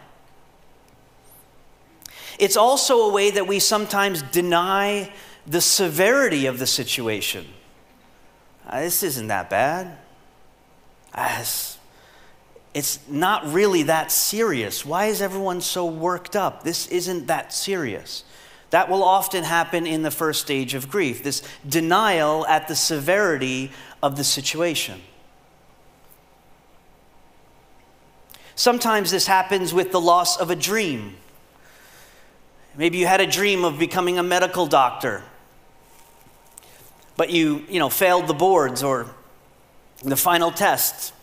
It's 2.40 2.56
also 2.56 3.10
a 3.10 3.12
way 3.12 3.32
that 3.32 3.48
we 3.48 3.60
sometimes 3.60 4.22
deny 4.22 5.12
the 5.46 5.60
severity 5.60 6.46
of 6.46 6.58
the 6.58 6.68
situation. 6.68 7.46
Uh, 8.66 8.82
this 8.82 9.04
isn't 9.04 9.28
that 9.28 9.50
bad. 9.50 9.98
Uh, 11.14 11.44
it's 12.74 13.00
not 13.10 13.52
really 13.52 13.84
that 13.84 14.12
serious. 14.12 14.86
Why 14.86 15.08
is 15.08 15.22
everyone 15.22 15.60
so 15.60 15.86
worked 15.86 16.36
up? 16.36 16.64
This 16.64 16.88
isn't 16.88 17.28
that 17.28 17.52
serious. 17.52 18.24
That 18.70 18.90
will 18.90 19.04
often 19.04 19.44
happen 19.44 19.88
in 19.88 20.04
the 20.04 20.12
first 20.12 20.42
stage 20.42 20.74
of 20.74 20.90
grief 20.90 21.24
this 21.24 21.42
denial 21.68 22.46
at 22.48 22.68
the 22.68 22.76
severity 22.76 23.72
of 24.04 24.16
the 24.16 24.24
situation. 24.24 25.02
Sometimes 28.56 29.10
this 29.10 29.26
happens 29.26 29.74
with 29.74 29.92
the 29.92 30.02
loss 30.02 30.38
of 30.38 30.50
a 30.50 30.56
dream. 30.56 31.16
Maybe 32.76 32.98
you 32.98 33.08
had 33.08 33.22
a 33.22 33.28
dream 33.28 33.64
of 33.64 33.80
becoming 33.80 34.20
a 34.20 34.24
medical 34.24 34.68
doctor, 34.68 35.24
but 37.18 37.30
you, 37.30 37.66
you 37.70 37.80
know, 37.80 37.90
failed 37.90 38.28
the 38.28 38.34
boards 38.34 38.84
or 38.84 39.08
the 40.04 40.18
final 40.18 40.52
test. 40.52 41.14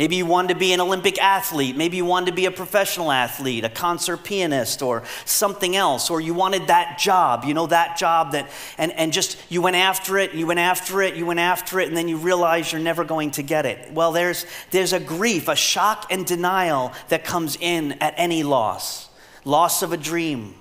Maybe 0.00 0.16
you 0.16 0.24
wanted 0.24 0.54
to 0.54 0.58
be 0.58 0.72
an 0.72 0.80
Olympic 0.80 1.20
athlete. 1.20 1.76
Maybe 1.76 1.98
you 1.98 2.06
wanted 2.06 2.30
to 2.30 2.32
be 2.32 2.46
a 2.46 2.50
professional 2.50 3.12
athlete, 3.12 3.64
a 3.64 3.68
concert 3.68 4.24
pianist, 4.24 4.80
or 4.80 5.02
something 5.26 5.76
else. 5.76 6.08
Or 6.08 6.22
you 6.22 6.32
wanted 6.32 6.68
that 6.68 6.98
job, 6.98 7.44
you 7.44 7.52
know, 7.52 7.66
that 7.66 7.98
job 7.98 8.32
that, 8.32 8.50
and, 8.78 8.92
and 8.92 9.12
just 9.12 9.36
you 9.50 9.60
went 9.60 9.76
after 9.76 10.16
it, 10.16 10.32
you 10.32 10.46
went 10.46 10.58
after 10.58 11.02
it, 11.02 11.16
you 11.16 11.26
went 11.26 11.38
after 11.38 11.80
it, 11.80 11.88
and 11.88 11.94
then 11.94 12.08
you 12.08 12.16
realize 12.16 12.72
you're 12.72 12.80
never 12.80 13.04
going 13.04 13.32
to 13.32 13.42
get 13.42 13.66
it. 13.66 13.92
Well, 13.92 14.12
there's, 14.12 14.46
there's 14.70 14.94
a 14.94 15.00
grief, 15.00 15.48
a 15.48 15.54
shock 15.54 16.06
and 16.10 16.24
denial 16.24 16.94
that 17.10 17.22
comes 17.22 17.58
in 17.60 17.92
at 18.00 18.14
any 18.16 18.42
loss 18.42 19.10
loss 19.44 19.82
of 19.82 19.92
a 19.92 19.98
dream, 19.98 20.54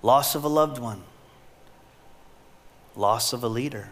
loss 0.00 0.36
of 0.36 0.44
a 0.44 0.48
loved 0.48 0.78
one, 0.78 1.02
loss 2.94 3.32
of 3.32 3.42
a 3.42 3.48
leader. 3.48 3.90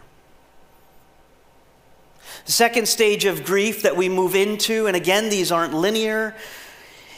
The 2.45 2.51
second 2.51 2.87
stage 2.87 3.25
of 3.25 3.43
grief 3.43 3.83
that 3.83 3.95
we 3.95 4.09
move 4.09 4.35
into, 4.35 4.87
and 4.87 4.95
again, 4.95 5.29
these 5.29 5.51
aren't 5.51 5.73
linear, 5.73 6.35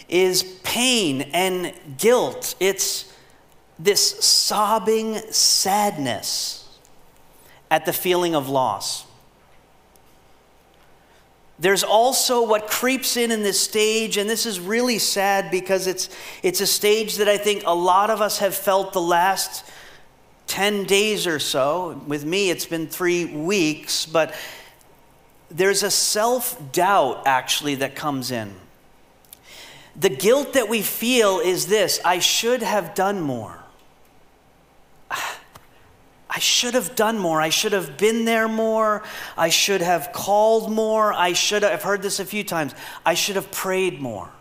is 0.09 0.43
pain 0.63 1.23
and 1.33 1.73
guilt. 1.97 2.55
It's 2.59 3.11
this 3.79 4.23
sobbing 4.23 5.17
sadness 5.31 6.67
at 7.71 7.85
the 7.85 7.93
feeling 7.93 8.35
of 8.35 8.49
loss. 8.49 9.05
There's 11.59 11.83
also 11.83 12.45
what 12.45 12.67
creeps 12.67 13.15
in 13.15 13.31
in 13.31 13.43
this 13.43 13.59
stage, 13.59 14.17
and 14.17 14.29
this 14.29 14.45
is 14.45 14.59
really 14.59 14.99
sad 14.99 15.49
because 15.49 15.87
it's, 15.87 16.09
it's 16.41 16.61
a 16.61 16.67
stage 16.67 17.17
that 17.17 17.29
I 17.29 17.37
think 17.37 17.63
a 17.65 17.73
lot 17.73 18.09
of 18.09 18.21
us 18.21 18.39
have 18.39 18.55
felt 18.55 18.91
the 18.91 19.01
last 19.01 19.63
10 20.47 20.83
days 20.83 21.25
or 21.25 21.39
so. 21.39 22.01
With 22.05 22.25
me, 22.25 22.49
it's 22.49 22.65
been 22.65 22.87
three 22.87 23.25
weeks, 23.25 24.05
but 24.05 24.35
there's 25.53 25.83
a 25.83 25.91
self 25.91 26.71
doubt 26.71 27.23
actually 27.25 27.75
that 27.75 27.95
comes 27.95 28.31
in. 28.31 28.53
The 29.95 30.09
guilt 30.09 30.53
that 30.53 30.69
we 30.69 30.81
feel 30.81 31.39
is 31.39 31.67
this 31.67 31.99
I 32.03 32.19
should 32.19 32.63
have 32.63 32.95
done 32.95 33.21
more. 33.21 33.59
I 35.11 36.39
should 36.39 36.73
have 36.73 36.95
done 36.95 37.19
more. 37.19 37.39
I 37.39 37.49
should 37.49 37.73
have 37.73 37.95
been 37.95 38.25
there 38.25 38.47
more. 38.47 39.03
I 39.37 39.49
should 39.49 39.81
have 39.81 40.11
called 40.13 40.71
more. 40.71 41.13
I 41.13 41.33
should 41.33 41.61
have, 41.61 41.71
I've 41.71 41.83
heard 41.83 42.01
this 42.01 42.19
a 42.19 42.25
few 42.25 42.43
times. 42.43 42.73
I 43.05 43.13
should 43.13 43.35
have 43.35 43.51
prayed 43.51 44.01
more. 44.01 44.31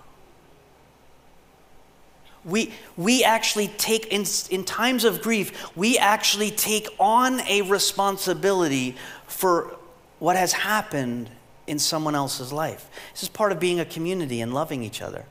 We, 2.46 2.72
we 2.96 3.22
actually 3.22 3.68
take, 3.68 4.06
in, 4.06 4.24
in 4.50 4.64
times 4.64 5.04
of 5.04 5.20
grief, 5.20 5.76
we 5.76 5.98
actually 5.98 6.50
take 6.50 6.88
on 6.98 7.40
a 7.40 7.60
responsibility 7.60 8.96
for 9.26 9.76
what 10.22 10.36
has 10.36 10.52
happened 10.52 11.28
in 11.66 11.80
someone 11.80 12.14
else's 12.14 12.52
life. 12.52 12.88
This 13.12 13.24
is 13.24 13.28
part 13.28 13.50
of 13.50 13.58
being 13.58 13.80
a 13.80 13.84
community 13.84 14.40
and 14.40 14.54
loving 14.54 14.84
each 14.84 15.02
other. 15.02 15.24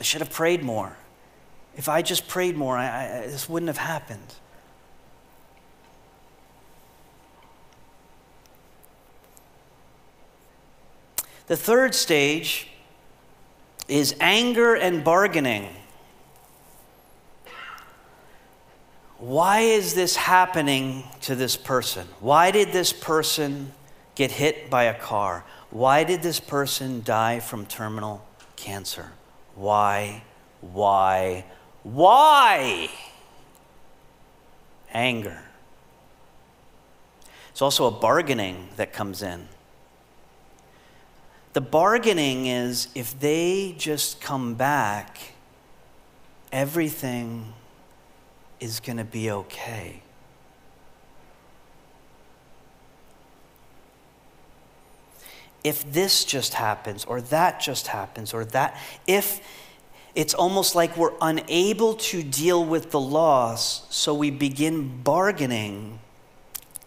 I 0.00 0.02
should 0.02 0.22
have 0.22 0.32
prayed 0.32 0.62
more. 0.62 0.96
If 1.76 1.90
I 1.90 2.00
just 2.00 2.26
prayed 2.26 2.56
more, 2.56 2.78
I, 2.78 2.86
I, 2.86 3.26
this 3.26 3.50
wouldn't 3.50 3.68
have 3.68 3.76
happened. 3.76 4.34
The 11.48 11.56
third 11.58 11.94
stage 11.94 12.68
is 13.88 14.16
anger 14.20 14.74
and 14.74 15.04
bargaining. 15.04 15.68
Why 19.18 19.60
is 19.60 19.94
this 19.94 20.14
happening 20.16 21.04
to 21.22 21.34
this 21.34 21.56
person? 21.56 22.06
Why 22.20 22.50
did 22.50 22.72
this 22.72 22.92
person 22.92 23.72
get 24.14 24.30
hit 24.30 24.68
by 24.68 24.84
a 24.84 24.94
car? 24.94 25.44
Why 25.70 26.04
did 26.04 26.22
this 26.22 26.38
person 26.38 27.02
die 27.02 27.40
from 27.40 27.64
terminal 27.64 28.26
cancer? 28.56 29.12
Why, 29.54 30.22
why, 30.60 31.46
why? 31.82 32.90
Anger. 34.92 35.42
It's 37.50 37.62
also 37.62 37.86
a 37.86 37.90
bargaining 37.90 38.68
that 38.76 38.92
comes 38.92 39.22
in. 39.22 39.48
The 41.54 41.62
bargaining 41.62 42.44
is 42.44 42.88
if 42.94 43.18
they 43.18 43.74
just 43.78 44.20
come 44.20 44.56
back, 44.56 45.32
everything 46.52 47.54
is 48.60 48.80
going 48.80 48.98
to 48.98 49.04
be 49.04 49.30
okay. 49.30 50.02
If 55.62 55.92
this 55.92 56.24
just 56.24 56.54
happens, 56.54 57.04
or 57.04 57.20
that 57.20 57.60
just 57.60 57.88
happens, 57.88 58.32
or 58.32 58.44
that, 58.46 58.78
if 59.06 59.40
it's 60.14 60.32
almost 60.32 60.74
like 60.74 60.96
we're 60.96 61.12
unable 61.20 61.94
to 61.94 62.22
deal 62.22 62.64
with 62.64 62.90
the 62.90 63.00
loss, 63.00 63.84
so 63.94 64.14
we 64.14 64.30
begin 64.30 65.02
bargaining. 65.02 65.98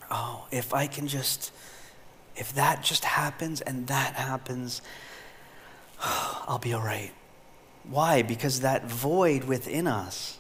Oh, 0.10 0.48
if 0.50 0.74
I 0.74 0.88
can 0.88 1.08
just, 1.08 1.52
if 2.36 2.54
that 2.54 2.82
just 2.82 3.04
happens 3.06 3.62
and 3.62 3.86
that 3.88 4.16
happens, 4.16 4.82
I'll 6.02 6.58
be 6.58 6.74
all 6.74 6.82
right. 6.82 7.12
Why? 7.84 8.24
Because 8.24 8.62
that 8.62 8.86
void 8.86 9.44
within 9.44 9.86
us 9.86 10.39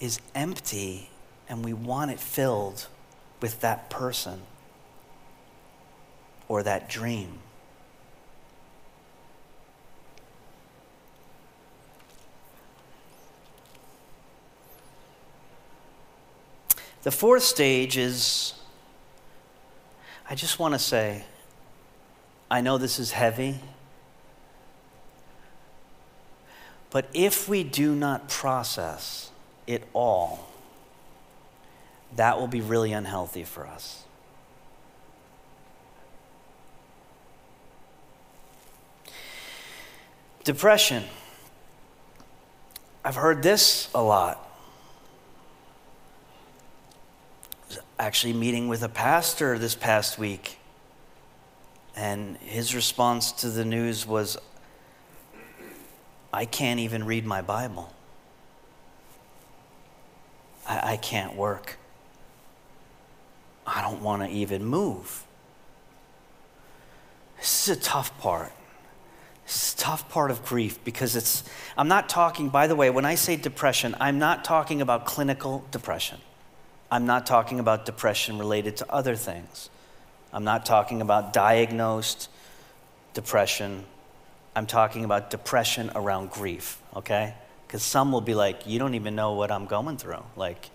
is 0.00 0.18
empty 0.34 1.10
and 1.48 1.64
we 1.64 1.72
want 1.72 2.10
it 2.10 2.18
filled 2.18 2.86
with 3.40 3.60
that 3.60 3.90
person 3.90 4.40
or 6.48 6.62
that 6.62 6.88
dream. 6.88 7.38
The 17.02 17.10
fourth 17.10 17.42
stage 17.42 17.96
is 17.96 18.54
I 20.28 20.34
just 20.36 20.60
want 20.60 20.74
to 20.74 20.78
say, 20.78 21.24
I 22.48 22.60
know 22.60 22.78
this 22.78 23.00
is 23.00 23.10
heavy, 23.10 23.58
but 26.90 27.08
if 27.12 27.48
we 27.48 27.64
do 27.64 27.96
not 27.96 28.28
process 28.28 29.29
it 29.70 29.86
all, 29.92 30.48
that 32.16 32.38
will 32.38 32.48
be 32.48 32.60
really 32.60 32.92
unhealthy 32.92 33.44
for 33.44 33.66
us. 33.66 34.04
Depression. 40.42 41.04
I've 43.04 43.14
heard 43.14 43.42
this 43.42 43.88
a 43.94 44.02
lot. 44.02 44.46
actually 48.00 48.32
meeting 48.32 48.66
with 48.66 48.82
a 48.82 48.88
pastor 48.88 49.58
this 49.58 49.74
past 49.74 50.18
week, 50.18 50.58
and 51.94 52.38
his 52.38 52.74
response 52.74 53.30
to 53.30 53.50
the 53.50 53.64
news 53.64 54.06
was, 54.06 54.38
I 56.32 56.46
can't 56.46 56.80
even 56.80 57.04
read 57.04 57.26
my 57.26 57.42
Bible. 57.42 57.92
I, 60.70 60.92
I 60.92 60.96
can't 60.96 61.34
work. 61.34 61.76
I 63.66 63.82
don't 63.82 64.02
want 64.02 64.22
to 64.22 64.28
even 64.28 64.64
move. 64.64 65.24
This 67.38 67.68
is 67.68 67.76
a 67.76 67.80
tough 67.80 68.16
part. 68.20 68.52
This 69.44 69.68
is 69.68 69.74
a 69.74 69.78
tough 69.78 70.08
part 70.08 70.30
of 70.30 70.44
grief 70.44 70.82
because 70.84 71.16
it's, 71.16 71.42
I'm 71.76 71.88
not 71.88 72.08
talking, 72.08 72.50
by 72.50 72.68
the 72.68 72.76
way, 72.76 72.88
when 72.88 73.04
I 73.04 73.16
say 73.16 73.34
depression, 73.34 73.96
I'm 73.98 74.20
not 74.20 74.44
talking 74.44 74.80
about 74.80 75.06
clinical 75.06 75.64
depression. 75.72 76.18
I'm 76.90 77.04
not 77.04 77.26
talking 77.26 77.58
about 77.58 77.84
depression 77.84 78.38
related 78.38 78.76
to 78.78 78.92
other 78.92 79.16
things. 79.16 79.70
I'm 80.32 80.44
not 80.44 80.64
talking 80.64 81.00
about 81.00 81.32
diagnosed 81.32 82.28
depression. 83.12 83.84
I'm 84.54 84.66
talking 84.66 85.04
about 85.04 85.30
depression 85.30 85.90
around 85.96 86.30
grief, 86.30 86.80
okay? 86.94 87.34
Because 87.70 87.84
some 87.84 88.10
will 88.10 88.20
be 88.20 88.34
like, 88.34 88.66
you 88.66 88.80
don't 88.80 88.96
even 88.96 89.14
know 89.14 89.34
what 89.34 89.52
I'm 89.52 89.66
going 89.66 89.96
through. 89.96 90.24
Like, 90.34 90.70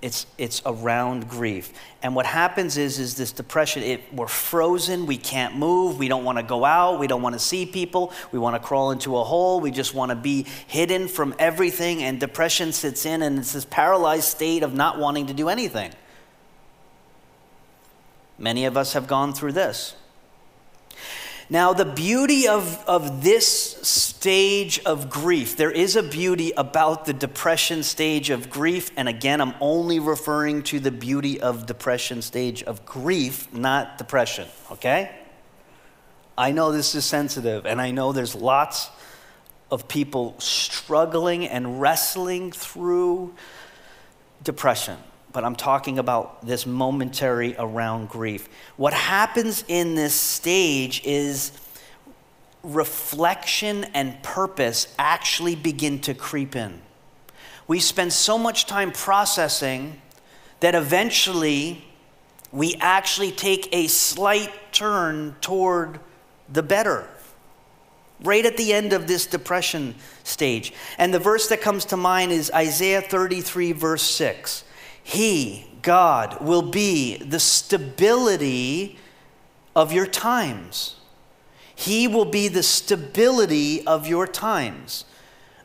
it's, 0.00 0.24
it's 0.38 0.62
around 0.64 1.28
grief. 1.28 1.72
And 2.00 2.14
what 2.14 2.26
happens 2.26 2.76
is, 2.76 3.00
is 3.00 3.16
this 3.16 3.32
depression, 3.32 3.82
it, 3.82 4.02
we're 4.12 4.28
frozen, 4.28 5.06
we 5.06 5.16
can't 5.16 5.56
move, 5.56 5.98
we 5.98 6.06
don't 6.06 6.22
want 6.22 6.38
to 6.38 6.44
go 6.44 6.64
out, 6.64 7.00
we 7.00 7.08
don't 7.08 7.22
want 7.22 7.32
to 7.32 7.40
see 7.40 7.66
people, 7.66 8.12
we 8.30 8.38
want 8.38 8.54
to 8.54 8.64
crawl 8.64 8.92
into 8.92 9.16
a 9.16 9.24
hole, 9.24 9.60
we 9.60 9.72
just 9.72 9.94
want 9.94 10.10
to 10.10 10.14
be 10.14 10.46
hidden 10.68 11.08
from 11.08 11.34
everything, 11.40 12.04
and 12.04 12.20
depression 12.20 12.70
sits 12.70 13.04
in, 13.04 13.20
and 13.22 13.36
it's 13.36 13.52
this 13.52 13.64
paralyzed 13.64 14.26
state 14.26 14.62
of 14.62 14.74
not 14.74 15.00
wanting 15.00 15.26
to 15.26 15.34
do 15.34 15.48
anything. 15.48 15.90
Many 18.38 18.64
of 18.64 18.76
us 18.76 18.92
have 18.92 19.08
gone 19.08 19.32
through 19.32 19.54
this. 19.54 19.96
Now, 21.50 21.74
the 21.74 21.84
beauty 21.84 22.48
of, 22.48 22.82
of 22.86 23.22
this 23.22 23.46
stage 23.46 24.80
of 24.84 25.10
grief, 25.10 25.56
there 25.56 25.70
is 25.70 25.94
a 25.94 26.02
beauty 26.02 26.52
about 26.56 27.04
the 27.04 27.12
depression 27.12 27.82
stage 27.82 28.30
of 28.30 28.48
grief. 28.48 28.90
And 28.96 29.08
again, 29.08 29.40
I'm 29.40 29.54
only 29.60 30.00
referring 30.00 30.62
to 30.64 30.80
the 30.80 30.90
beauty 30.90 31.40
of 31.40 31.66
depression 31.66 32.22
stage 32.22 32.62
of 32.62 32.86
grief, 32.86 33.52
not 33.52 33.98
depression, 33.98 34.48
okay? 34.72 35.14
I 36.36 36.52
know 36.52 36.72
this 36.72 36.94
is 36.94 37.04
sensitive, 37.04 37.66
and 37.66 37.80
I 37.80 37.90
know 37.90 38.12
there's 38.12 38.34
lots 38.34 38.90
of 39.70 39.86
people 39.86 40.34
struggling 40.38 41.46
and 41.46 41.80
wrestling 41.80 42.52
through 42.52 43.34
depression 44.42 44.98
but 45.34 45.44
I'm 45.44 45.56
talking 45.56 45.98
about 45.98 46.46
this 46.46 46.64
momentary 46.64 47.56
around 47.58 48.08
grief. 48.08 48.48
What 48.76 48.94
happens 48.94 49.64
in 49.66 49.96
this 49.96 50.14
stage 50.14 51.02
is 51.04 51.50
reflection 52.62 53.84
and 53.94 54.22
purpose 54.22 54.94
actually 54.96 55.56
begin 55.56 55.98
to 56.02 56.14
creep 56.14 56.54
in. 56.54 56.80
We 57.66 57.80
spend 57.80 58.12
so 58.12 58.38
much 58.38 58.66
time 58.66 58.92
processing 58.92 60.00
that 60.60 60.76
eventually 60.76 61.84
we 62.52 62.76
actually 62.76 63.32
take 63.32 63.68
a 63.72 63.88
slight 63.88 64.52
turn 64.70 65.34
toward 65.40 65.98
the 66.48 66.62
better. 66.62 67.08
Right 68.22 68.46
at 68.46 68.56
the 68.56 68.72
end 68.72 68.92
of 68.92 69.08
this 69.08 69.26
depression 69.26 69.96
stage. 70.22 70.72
And 70.96 71.12
the 71.12 71.18
verse 71.18 71.48
that 71.48 71.60
comes 71.60 71.86
to 71.86 71.96
mind 71.96 72.30
is 72.30 72.52
Isaiah 72.54 73.02
33, 73.02 73.72
verse 73.72 74.04
6. 74.04 74.63
He, 75.04 75.66
God, 75.82 76.40
will 76.40 76.62
be 76.62 77.18
the 77.18 77.38
stability 77.38 78.98
of 79.76 79.92
your 79.92 80.06
times. 80.06 80.96
He 81.74 82.08
will 82.08 82.24
be 82.24 82.48
the 82.48 82.62
stability 82.62 83.86
of 83.86 84.08
your 84.08 84.26
times. 84.26 85.04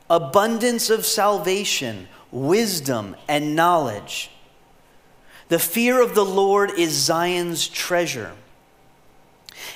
Abundance 0.10 0.90
of 0.90 1.06
salvation, 1.06 2.10
wisdom, 2.32 3.16
and 3.28 3.56
knowledge. 3.56 4.30
The 5.48 5.60
fear 5.60 6.02
of 6.02 6.16
the 6.16 6.26
Lord 6.26 6.72
is 6.78 6.92
Zion's 6.92 7.68
treasure. 7.68 8.34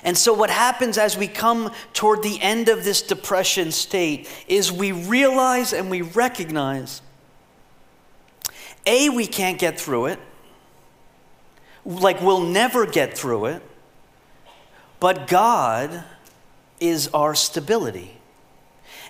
And 0.04 0.18
so, 0.18 0.34
what 0.34 0.50
happens 0.50 0.98
as 0.98 1.18
we 1.18 1.28
come 1.28 1.72
toward 1.94 2.22
the 2.22 2.42
end 2.42 2.68
of 2.68 2.84
this 2.84 3.02
depression 3.02 3.72
state 3.72 4.30
is 4.48 4.72
we 4.72 4.92
realize 4.92 5.72
and 5.72 5.90
we 5.90 6.02
recognize 6.02 7.02
A, 8.86 9.10
we 9.10 9.28
can't 9.28 9.60
get 9.60 9.80
through 9.80 10.08
it, 10.08 10.20
like 11.86 12.22
we'll 12.22 12.42
never 12.42 12.86
get 12.86 13.18
through 13.18 13.46
it, 13.46 13.62
but 15.00 15.28
God 15.28 16.04
is 16.80 17.08
our 17.10 17.36
stability. 17.36 18.18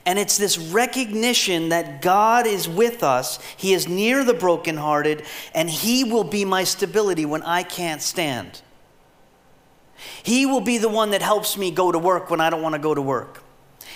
And 0.05 0.19
it's 0.19 0.37
this 0.37 0.57
recognition 0.57 1.69
that 1.69 2.01
God 2.01 2.45
is 2.45 2.67
with 2.67 3.03
us. 3.03 3.39
He 3.55 3.73
is 3.73 3.87
near 3.87 4.23
the 4.23 4.33
brokenhearted, 4.33 5.23
and 5.55 5.69
He 5.69 6.03
will 6.03 6.25
be 6.25 6.43
my 6.43 6.65
stability 6.65 7.25
when 7.25 7.41
I 7.43 7.63
can't 7.63 8.01
stand. 8.01 8.61
He 10.21 10.45
will 10.45 10.61
be 10.61 10.77
the 10.77 10.89
one 10.89 11.11
that 11.11 11.21
helps 11.21 11.57
me 11.57 11.71
go 11.71 11.91
to 11.91 11.99
work 11.99 12.29
when 12.29 12.41
I 12.41 12.49
don't 12.49 12.61
want 12.61 12.73
to 12.73 12.79
go 12.79 12.93
to 12.93 13.01
work. 13.01 13.42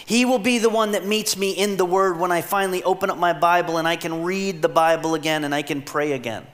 He 0.07 0.23
will 0.23 0.39
be 0.39 0.57
the 0.57 0.69
one 0.69 0.93
that 0.93 1.05
meets 1.05 1.35
me 1.35 1.51
in 1.51 1.75
the 1.75 1.83
Word 1.83 2.17
when 2.17 2.31
I 2.31 2.39
finally 2.39 2.81
open 2.81 3.09
up 3.09 3.17
my 3.17 3.33
Bible 3.33 3.77
and 3.77 3.85
I 3.85 3.97
can 3.97 4.23
read 4.23 4.61
the 4.61 4.69
Bible 4.69 5.15
again 5.15 5.43
and 5.43 5.53
I 5.53 5.63
can 5.63 5.81
pray 5.81 6.13
again. 6.13 6.47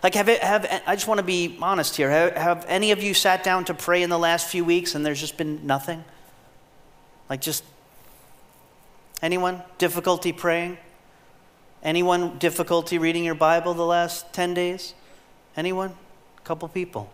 Like, 0.00 0.14
have, 0.14 0.28
it, 0.28 0.40
have 0.40 0.82
I 0.86 0.94
just 0.94 1.08
want 1.08 1.18
to 1.18 1.24
be 1.24 1.58
honest 1.60 1.96
here. 1.96 2.10
Have, 2.10 2.36
have 2.36 2.66
any 2.68 2.92
of 2.92 3.02
you 3.02 3.12
sat 3.12 3.42
down 3.42 3.64
to 3.64 3.74
pray 3.74 4.04
in 4.04 4.08
the 4.08 4.18
last 4.20 4.46
few 4.48 4.64
weeks 4.64 4.94
and 4.94 5.04
there's 5.04 5.20
just 5.20 5.36
been 5.36 5.66
nothing? 5.66 6.04
Like, 7.28 7.40
just 7.40 7.64
anyone 9.20 9.60
difficulty 9.78 10.32
praying? 10.32 10.78
Anyone 11.82 12.38
difficulty 12.38 12.98
reading 12.98 13.24
your 13.24 13.34
Bible 13.34 13.74
the 13.74 13.84
last 13.84 14.32
10 14.32 14.54
days? 14.54 14.94
Anyone? 15.56 15.96
A 16.38 16.40
couple 16.42 16.68
people. 16.68 17.10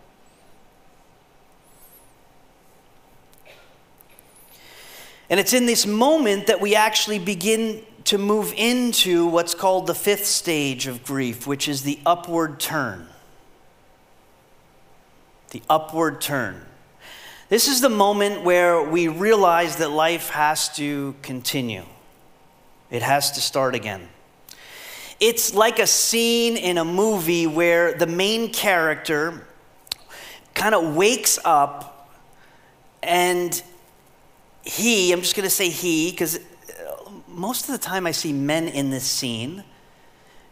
And 5.31 5.39
it's 5.39 5.53
in 5.53 5.65
this 5.65 5.87
moment 5.87 6.47
that 6.47 6.59
we 6.59 6.75
actually 6.75 7.17
begin 7.17 7.83
to 8.03 8.17
move 8.17 8.53
into 8.57 9.27
what's 9.27 9.55
called 9.55 9.87
the 9.87 9.95
fifth 9.95 10.25
stage 10.25 10.87
of 10.87 11.05
grief, 11.05 11.47
which 11.47 11.69
is 11.69 11.83
the 11.83 11.99
upward 12.05 12.59
turn. 12.59 13.07
The 15.51 15.63
upward 15.69 16.19
turn. 16.19 16.65
This 17.47 17.69
is 17.69 17.79
the 17.79 17.87
moment 17.87 18.43
where 18.43 18.83
we 18.83 19.07
realize 19.07 19.77
that 19.77 19.89
life 19.89 20.31
has 20.31 20.67
to 20.75 21.15
continue, 21.21 21.85
it 22.89 23.01
has 23.01 23.31
to 23.31 23.39
start 23.39 23.73
again. 23.73 24.09
It's 25.21 25.53
like 25.53 25.79
a 25.79 25.87
scene 25.87 26.57
in 26.57 26.77
a 26.77 26.83
movie 26.83 27.47
where 27.47 27.93
the 27.93 28.07
main 28.07 28.51
character 28.51 29.47
kind 30.55 30.75
of 30.75 30.93
wakes 30.93 31.39
up 31.45 32.17
and 33.01 33.63
he, 34.63 35.11
I'm 35.11 35.21
just 35.21 35.35
going 35.35 35.45
to 35.45 35.49
say 35.49 35.69
he, 35.69 36.11
because 36.11 36.37
uh, 36.37 37.11
most 37.27 37.69
of 37.69 37.71
the 37.71 37.83
time 37.83 38.05
I 38.05 38.11
see 38.11 38.33
men 38.33 38.67
in 38.67 38.89
this 38.89 39.05
scene. 39.05 39.63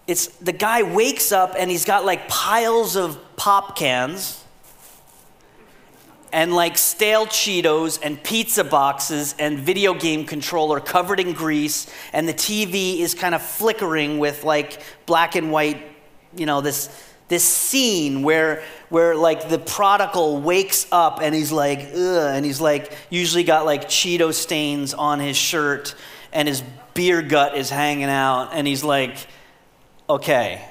It's 0.07 0.27
the 0.37 0.51
guy 0.51 0.81
wakes 0.81 1.31
up 1.31 1.53
and 1.57 1.69
he's 1.69 1.85
got 1.85 2.03
like 2.03 2.27
piles 2.27 2.95
of 2.95 3.19
pop 3.35 3.77
cans 3.77 4.43
and 6.31 6.53
like 6.53 6.77
stale 6.77 7.25
Cheetos 7.25 7.99
and 8.01 8.21
pizza 8.23 8.63
boxes 8.63 9.35
and 9.39 9.59
video 9.59 9.93
game 9.93 10.25
controller 10.25 10.79
covered 10.79 11.19
in 11.19 11.33
grease, 11.33 11.91
and 12.13 12.27
the 12.27 12.33
TV 12.33 12.99
is 12.99 13.13
kind 13.13 13.35
of 13.35 13.41
flickering 13.41 14.19
with 14.19 14.43
like 14.43 14.81
black 15.05 15.35
and 15.35 15.51
white, 15.51 15.81
you 16.35 16.45
know, 16.45 16.61
this 16.61 17.08
this 17.29 17.43
scene 17.43 18.21
where 18.21 18.63
where 18.89 19.15
like 19.15 19.47
the 19.47 19.59
prodigal 19.59 20.41
wakes 20.41 20.87
up 20.91 21.19
and 21.21 21.33
he's 21.33 21.51
like, 21.51 21.79
ugh, 21.79 22.35
and 22.35 22.45
he's 22.45 22.59
like 22.59 22.91
usually 23.09 23.43
got 23.43 23.65
like 23.65 23.85
Cheeto 23.85 24.33
stains 24.33 24.93
on 24.93 25.19
his 25.19 25.37
shirt 25.37 25.95
and 26.33 26.47
his 26.47 26.61
beer 26.93 27.21
gut 27.21 27.55
is 27.55 27.69
hanging 27.69 28.09
out, 28.09 28.49
and 28.51 28.67
he's 28.67 28.83
like, 28.83 29.15
okay, 30.09 30.61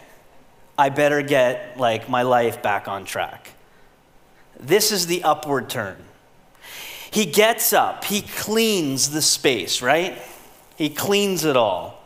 I 0.77 0.91
better 0.91 1.23
get 1.23 1.79
like 1.79 2.09
my 2.09 2.23
life 2.23 2.63
back 2.63 2.87
on 2.87 3.05
track. 3.05 3.51
This 4.61 4.93
is 4.93 5.07
the 5.07 5.23
upward 5.25 5.71
turn. 5.71 5.97
He 7.11 7.25
gets 7.25 7.73
up, 7.73 8.05
he 8.05 8.21
cleans 8.21 9.11
the 9.11 9.23
space, 9.23 9.81
right? 9.81 10.21
He 10.77 10.91
cleans 10.91 11.45
it 11.45 11.57
all. 11.57 11.98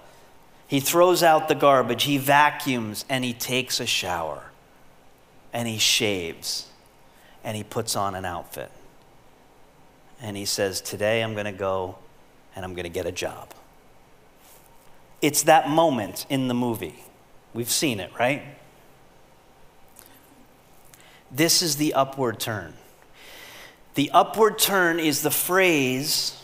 He 0.73 0.81
throws 0.81 1.23
out 1.23 1.49
the 1.49 1.55
garbage, 1.55 2.05
he 2.05 2.17
vacuums, 2.17 3.05
and 3.11 3.27
he 3.27 3.35
takes 3.35 3.79
a 3.79 3.85
shower. 3.85 4.45
And 5.53 5.69
he 5.69 5.77
shaves, 5.77 6.67
and 7.45 7.55
he 7.55 7.63
puts 7.63 7.95
on 7.95 8.15
an 8.15 8.25
outfit. 8.25 8.71
And 10.19 10.35
he 10.35 10.47
says, 10.47 10.81
Today 10.81 11.21
I'm 11.21 11.35
going 11.35 11.45
to 11.45 11.53
go 11.53 11.99
and 12.57 12.65
I'm 12.65 12.73
going 12.73 12.85
to 12.85 12.89
get 12.89 13.05
a 13.05 13.13
job. 13.13 13.51
It's 15.21 15.43
that 15.43 15.69
moment 15.69 16.25
in 16.31 16.49
the 16.49 16.55
movie. 16.55 17.05
We've 17.53 17.71
seen 17.71 18.01
it, 18.01 18.11
right? 18.19 18.43
This 21.31 21.61
is 21.61 21.77
the 21.77 21.93
upward 21.93 22.41
turn. 22.41 22.73
The 23.93 24.11
upward 24.15 24.59
turn 24.59 24.99
is 25.01 25.21
the 25.21 25.31
phrase, 25.31 26.43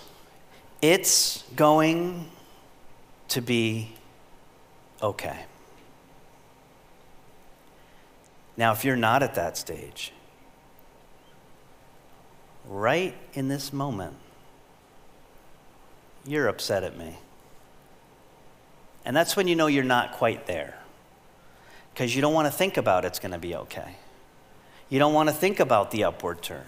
it's 0.82 1.44
going 1.56 2.28
to 3.28 3.40
be 3.40 3.94
okay. 5.02 5.44
Now, 8.56 8.72
if 8.72 8.84
you're 8.84 8.96
not 8.96 9.22
at 9.22 9.36
that 9.36 9.56
stage, 9.56 10.12
right 12.68 13.14
in 13.32 13.48
this 13.48 13.72
moment, 13.72 14.14
you're 16.26 16.48
upset 16.48 16.82
at 16.82 16.98
me. 16.98 17.16
And 19.04 19.16
that's 19.16 19.36
when 19.36 19.48
you 19.48 19.56
know 19.56 19.68
you're 19.68 19.84
not 19.84 20.12
quite 20.12 20.46
there. 20.46 20.76
Because 21.94 22.14
you 22.14 22.20
don't 22.20 22.34
want 22.34 22.46
to 22.46 22.52
think 22.52 22.76
about 22.76 23.04
it's 23.04 23.18
going 23.18 23.32
to 23.32 23.38
be 23.38 23.54
okay. 23.54 23.96
You 24.88 24.98
don't 24.98 25.14
want 25.14 25.28
to 25.28 25.34
think 25.34 25.60
about 25.60 25.90
the 25.90 26.04
upward 26.04 26.42
turn. 26.42 26.66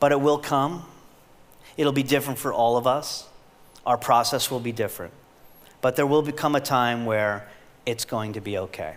But 0.00 0.12
it 0.12 0.20
will 0.20 0.38
come. 0.38 0.84
It'll 1.76 1.92
be 1.92 2.02
different 2.02 2.38
for 2.38 2.52
all 2.52 2.76
of 2.76 2.86
us. 2.86 3.28
Our 3.86 3.96
process 3.96 4.50
will 4.50 4.60
be 4.60 4.72
different. 4.72 5.12
But 5.82 5.96
there 5.96 6.06
will 6.06 6.22
become 6.22 6.54
a 6.54 6.60
time 6.60 7.04
where 7.04 7.46
it's 7.84 8.06
going 8.06 8.32
to 8.32 8.40
be 8.40 8.56
okay. 8.56 8.96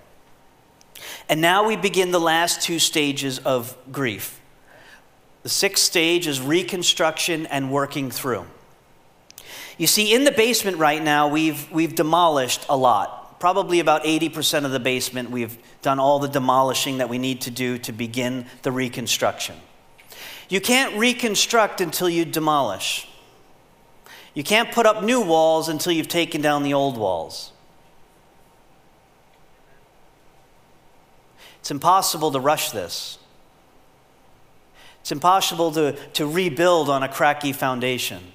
And 1.28 1.42
now 1.42 1.68
we 1.68 1.76
begin 1.76 2.12
the 2.12 2.20
last 2.20 2.62
two 2.62 2.80
stages 2.80 3.40
of 3.40 3.76
grief. 3.92 4.40
The 5.44 5.50
sixth 5.50 5.84
stage 5.84 6.26
is 6.28 6.40
reconstruction 6.40 7.46
and 7.48 7.72
working 7.72 8.10
through. 8.10 8.46
You 9.78 9.88
see, 9.88 10.14
in 10.14 10.24
the 10.24 10.32
basement 10.32 10.78
right 10.78 11.04
now, 11.04 11.28
we've, 11.28 11.70
we've 11.72 11.96
demolished 11.96 12.66
a 12.70 12.78
lot. 12.78 13.40
Probably 13.40 13.80
about 13.80 14.04
80% 14.06 14.64
of 14.64 14.72
the 14.72 14.80
basement, 14.80 15.32
we've 15.32 15.58
done 15.82 16.00
all 16.00 16.20
the 16.20 16.30
demolishing 16.30 17.00
that 17.00 17.10
we 17.10 17.18
need 17.18 17.42
to 17.42 17.52
do 17.52 17.78
to 17.80 17.92
begin 17.92 18.46
the 18.62 18.72
reconstruction. 18.72 19.56
You 20.48 20.62
can't 20.62 20.96
reconstruct 20.98 21.82
until 21.82 22.08
you 22.08 22.24
demolish. 22.24 23.08
You 24.36 24.44
can't 24.44 24.72
put 24.72 24.86
up 24.86 25.04
new 25.04 25.22
walls 25.22 25.70
until 25.70 25.94
you've 25.94 26.10
taken 26.10 26.42
down 26.42 26.64
the 26.64 26.74
old 26.74 26.98
walls. 26.98 27.54
It's 31.62 31.72
impossible 31.72 32.32
to 32.32 32.40
rush 32.40 32.70
this. 32.72 33.18
It's 35.02 35.12
impossible 35.12 35.72
to, 35.72 35.94
to 36.14 36.28
rebuild 36.28 36.90
on 36.90 37.02
a 37.02 37.08
cracky 37.08 37.54
foundation. 37.54 38.34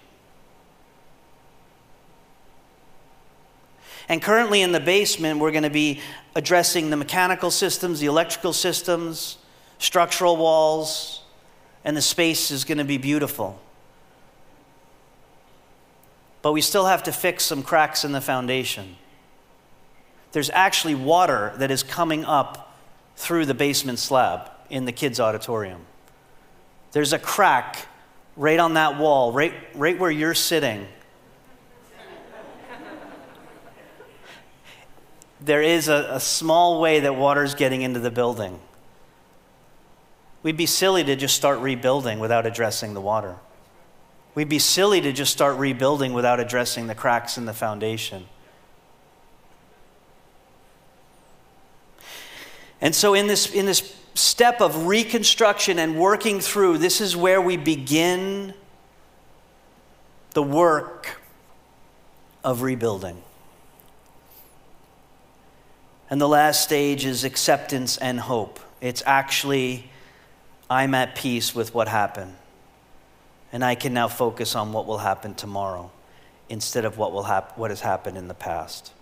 And 4.09 4.21
currently 4.21 4.63
in 4.63 4.73
the 4.73 4.81
basement, 4.81 5.39
we're 5.39 5.53
going 5.53 5.63
to 5.63 5.71
be 5.71 6.01
addressing 6.35 6.91
the 6.91 6.97
mechanical 6.97 7.51
systems, 7.51 8.01
the 8.01 8.07
electrical 8.07 8.53
systems, 8.53 9.39
structural 9.79 10.37
walls, 10.37 11.23
and 11.85 11.97
the 11.97 12.03
space 12.03 12.51
is 12.51 12.65
going 12.65 12.79
to 12.79 12.85
be 12.85 12.99
beautiful. 12.99 13.61
But 16.43 16.53
we 16.53 16.61
still 16.61 16.87
have 16.87 17.03
to 17.05 17.13
fix 17.13 17.45
some 17.45 17.63
cracks 17.63 18.05
in 18.05 18.13
the 18.13 18.21
foundation. 18.21 18.97
There's 20.33 20.51
actually 20.51 20.95
water 20.95 21.53
that 21.57 21.71
is 21.71 21.83
coming 21.83 22.25
up 22.25 22.75
through 23.17 23.47
the 23.47 23.55
basement 23.55 23.99
slab 23.99 24.51
in 24.71 24.85
the 24.85 24.93
kids' 24.93 25.21
auditorium. 25.21 25.81
There's 26.93 27.13
a 27.13 27.19
crack 27.19 27.87
right 28.37 28.59
on 28.59 28.75
that 28.75 28.99
wall, 28.99 29.33
right, 29.33 29.53
right 29.75 29.99
where 29.99 30.11
you're 30.11 30.35
sitting. 30.35 30.87
there 35.43 35.63
is 35.63 35.89
a, 35.89 36.09
a 36.13 36.21
small 36.21 36.81
way 36.81 37.01
that 37.01 37.17
water's 37.17 37.55
getting 37.55 37.83
into 37.83 38.01
the 38.01 38.11
building. 38.11 38.61
We'd 40.43 40.57
be 40.57 40.67
silly 40.67 41.05
to 41.05 41.17
just 41.17 41.37
start 41.37 41.59
rebuilding 41.61 42.19
without 42.19 42.47
addressing 42.47 42.95
the 42.95 43.01
water. 43.01 43.37
We'd 44.35 44.49
be 44.49 44.59
silly 44.59 45.01
to 45.01 45.13
just 45.13 45.33
start 45.33 45.59
rebuilding 45.59 46.13
without 46.13 46.39
addressing 46.41 46.87
the 46.87 46.95
cracks 46.95 47.37
in 47.37 47.47
the 47.47 47.53
foundation. 47.53 48.27
And 52.81 52.95
so, 52.95 53.15
in 53.15 53.27
this, 53.27 53.53
in 53.53 53.67
this 53.67 53.95
step 54.15 54.61
of 54.61 54.87
reconstruction 54.87 55.79
and 55.79 55.99
working 55.99 56.41
through, 56.41 56.79
this 56.79 57.01
is 57.01 57.17
where 57.17 57.41
we 57.41 57.57
begin 57.57 58.55
the 60.33 60.43
work 60.43 61.21
of 62.45 62.63
rebuilding. 62.63 63.23
And 66.09 66.21
the 66.21 66.29
last 66.29 66.63
stage 66.63 67.05
is 67.05 67.23
acceptance 67.25 67.97
and 67.99 68.19
hope. 68.19 68.59
It's 68.81 69.03
actually, 69.07 69.91
I'm 70.69 70.95
at 70.95 71.15
peace 71.15 71.55
with 71.55 71.75
what 71.75 71.87
happened. 71.87 72.35
And 73.53 73.65
I 73.65 73.75
can 73.75 73.93
now 73.93 74.09
focus 74.09 74.55
on 74.55 74.73
what 74.73 74.87
will 74.87 74.99
happen 74.99 75.35
tomorrow 75.35 75.91
instead 76.49 76.85
of 76.85 76.99
what, 76.99 77.13
will 77.13 77.25
hap- 77.25 77.57
what 77.57 77.71
has 77.71 77.81
happened 77.81 78.17
in 78.17 78.29
the 78.29 78.35
past. 78.35 78.93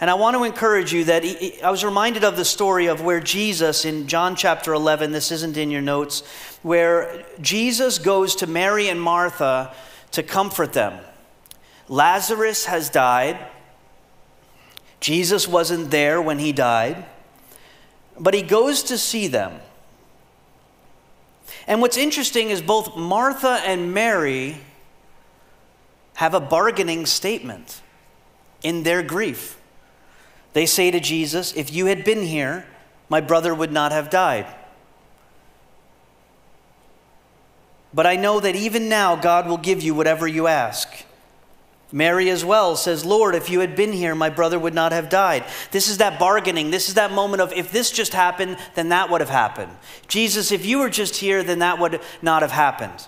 And 0.00 0.10
I 0.10 0.14
want 0.14 0.36
to 0.36 0.42
encourage 0.42 0.92
you 0.92 1.04
that 1.04 1.22
he, 1.22 1.62
I 1.62 1.70
was 1.70 1.84
reminded 1.84 2.24
of 2.24 2.36
the 2.36 2.44
story 2.44 2.86
of 2.86 3.02
where 3.02 3.20
Jesus, 3.20 3.84
in 3.84 4.08
John 4.08 4.34
chapter 4.34 4.72
11, 4.72 5.12
this 5.12 5.30
isn't 5.30 5.56
in 5.56 5.70
your 5.70 5.80
notes, 5.80 6.24
where 6.62 7.24
Jesus 7.40 7.98
goes 7.98 8.34
to 8.36 8.48
Mary 8.48 8.88
and 8.88 9.00
Martha 9.00 9.72
to 10.10 10.24
comfort 10.24 10.72
them. 10.72 10.98
Lazarus 11.88 12.66
has 12.66 12.90
died. 12.90 13.38
Jesus 14.98 15.46
wasn't 15.46 15.92
there 15.92 16.20
when 16.20 16.40
he 16.40 16.52
died, 16.52 17.04
but 18.18 18.34
he 18.34 18.42
goes 18.42 18.82
to 18.84 18.98
see 18.98 19.28
them. 19.28 19.60
And 21.66 21.80
what's 21.80 21.96
interesting 21.96 22.50
is 22.50 22.60
both 22.60 22.96
Martha 22.96 23.60
and 23.64 23.94
Mary 23.94 24.58
have 26.14 26.34
a 26.34 26.40
bargaining 26.40 27.06
statement 27.06 27.80
in 28.62 28.82
their 28.82 29.02
grief. 29.02 29.58
They 30.52 30.66
say 30.66 30.90
to 30.90 31.00
Jesus, 31.00 31.52
If 31.54 31.72
you 31.72 31.86
had 31.86 32.04
been 32.04 32.22
here, 32.22 32.66
my 33.08 33.20
brother 33.20 33.54
would 33.54 33.72
not 33.72 33.92
have 33.92 34.10
died. 34.10 34.46
But 37.94 38.06
I 38.06 38.16
know 38.16 38.40
that 38.40 38.56
even 38.56 38.88
now 38.88 39.16
God 39.16 39.46
will 39.46 39.58
give 39.58 39.82
you 39.82 39.94
whatever 39.94 40.26
you 40.26 40.46
ask. 40.46 41.04
Mary 41.92 42.30
as 42.30 42.42
well 42.44 42.74
says, 42.74 43.04
Lord, 43.04 43.34
if 43.34 43.50
you 43.50 43.60
had 43.60 43.76
been 43.76 43.92
here, 43.92 44.14
my 44.14 44.30
brother 44.30 44.58
would 44.58 44.72
not 44.72 44.92
have 44.92 45.10
died. 45.10 45.44
This 45.70 45.88
is 45.88 45.98
that 45.98 46.18
bargaining. 46.18 46.70
This 46.70 46.88
is 46.88 46.94
that 46.94 47.12
moment 47.12 47.42
of 47.42 47.52
if 47.52 47.70
this 47.70 47.90
just 47.90 48.14
happened, 48.14 48.56
then 48.74 48.88
that 48.88 49.10
would 49.10 49.20
have 49.20 49.30
happened. 49.30 49.72
Jesus, 50.08 50.50
if 50.50 50.64
you 50.64 50.78
were 50.78 50.88
just 50.88 51.16
here, 51.16 51.42
then 51.42 51.58
that 51.58 51.78
would 51.78 52.00
not 52.22 52.40
have 52.40 52.50
happened. 52.50 53.06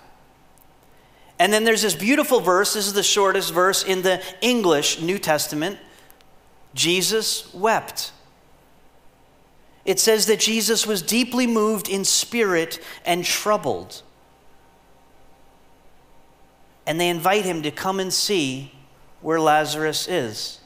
And 1.39 1.51
then 1.51 1.63
there's 1.63 1.81
this 1.81 1.95
beautiful 1.95 2.39
verse. 2.39 2.75
This 2.75 2.85
is 2.87 2.93
the 2.93 3.03
shortest 3.03 3.53
verse 3.53 3.83
in 3.83 4.03
the 4.03 4.21
English 4.41 5.01
New 5.01 5.17
Testament. 5.17 5.79
Jesus 6.75 7.51
wept. 7.53 8.11
It 9.83 9.99
says 9.99 10.27
that 10.27 10.39
Jesus 10.39 10.85
was 10.85 11.01
deeply 11.01 11.47
moved 11.47 11.89
in 11.89 12.05
spirit 12.05 12.79
and 13.05 13.25
troubled. 13.25 14.03
And 16.85 16.99
they 16.99 17.09
invite 17.09 17.45
him 17.45 17.63
to 17.63 17.71
come 17.71 17.99
and 17.99 18.13
see 18.13 18.71
where 19.25 19.39
Lazarus 19.39 20.07
is. 20.07 20.59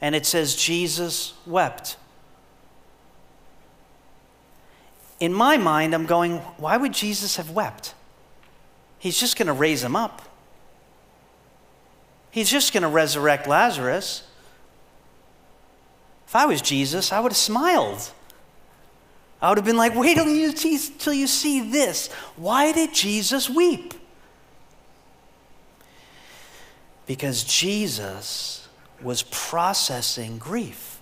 And 0.00 0.14
it 0.14 0.24
says, 0.24 0.54
Jesus 0.54 1.34
wept. 1.44 1.96
In 5.18 5.34
my 5.34 5.56
mind, 5.56 5.92
I'm 5.92 6.06
going, 6.06 6.38
why 6.58 6.76
would 6.76 6.92
Jesus 6.92 7.38
have 7.38 7.50
wept? 7.50 7.92
He's 9.00 9.18
just 9.18 9.36
going 9.36 9.48
to 9.48 9.52
raise 9.52 9.82
him 9.82 9.96
up. 9.96 10.22
He's 12.30 12.48
just 12.48 12.72
going 12.72 12.84
to 12.84 12.88
resurrect 12.88 13.48
Lazarus. 13.48 14.22
If 16.28 16.36
I 16.36 16.46
was 16.46 16.62
Jesus, 16.62 17.10
I 17.10 17.18
would 17.18 17.32
have 17.32 17.36
smiled. 17.36 18.12
I 19.42 19.48
would 19.48 19.58
have 19.58 19.64
been 19.64 19.76
like, 19.76 19.96
wait 19.96 20.14
till 20.14 20.28
you, 20.28 20.56
see, 20.56 20.78
till 20.98 21.14
you 21.14 21.26
see 21.26 21.68
this. 21.68 22.12
Why 22.36 22.70
did 22.70 22.94
Jesus 22.94 23.50
weep? 23.50 23.94
Because 27.10 27.42
Jesus 27.42 28.68
was 29.02 29.24
processing 29.32 30.38
grief. 30.38 31.00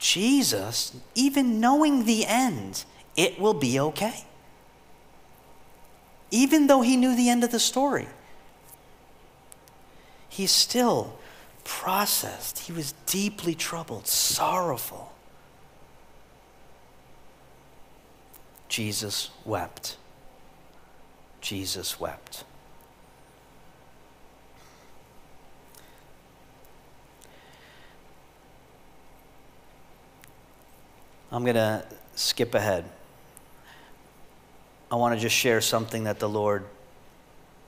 Jesus, 0.00 0.92
even 1.14 1.60
knowing 1.60 2.06
the 2.06 2.26
end, 2.26 2.84
it 3.16 3.38
will 3.38 3.54
be 3.54 3.78
okay. 3.78 4.24
Even 6.32 6.66
though 6.66 6.80
he 6.80 6.96
knew 6.96 7.14
the 7.14 7.28
end 7.28 7.44
of 7.44 7.52
the 7.52 7.60
story, 7.60 8.08
he 10.28 10.48
still 10.48 11.16
processed. 11.62 12.58
He 12.58 12.72
was 12.72 12.92
deeply 13.06 13.54
troubled, 13.54 14.08
sorrowful. 14.08 15.12
Jesus 18.68 19.30
wept. 19.44 19.96
Jesus 21.40 21.98
wept. 21.98 22.44
I'm 31.32 31.44
going 31.44 31.54
to 31.54 31.84
skip 32.16 32.54
ahead. 32.54 32.84
I 34.90 34.96
want 34.96 35.14
to 35.14 35.20
just 35.20 35.36
share 35.36 35.60
something 35.60 36.04
that 36.04 36.18
the 36.18 36.28
Lord 36.28 36.64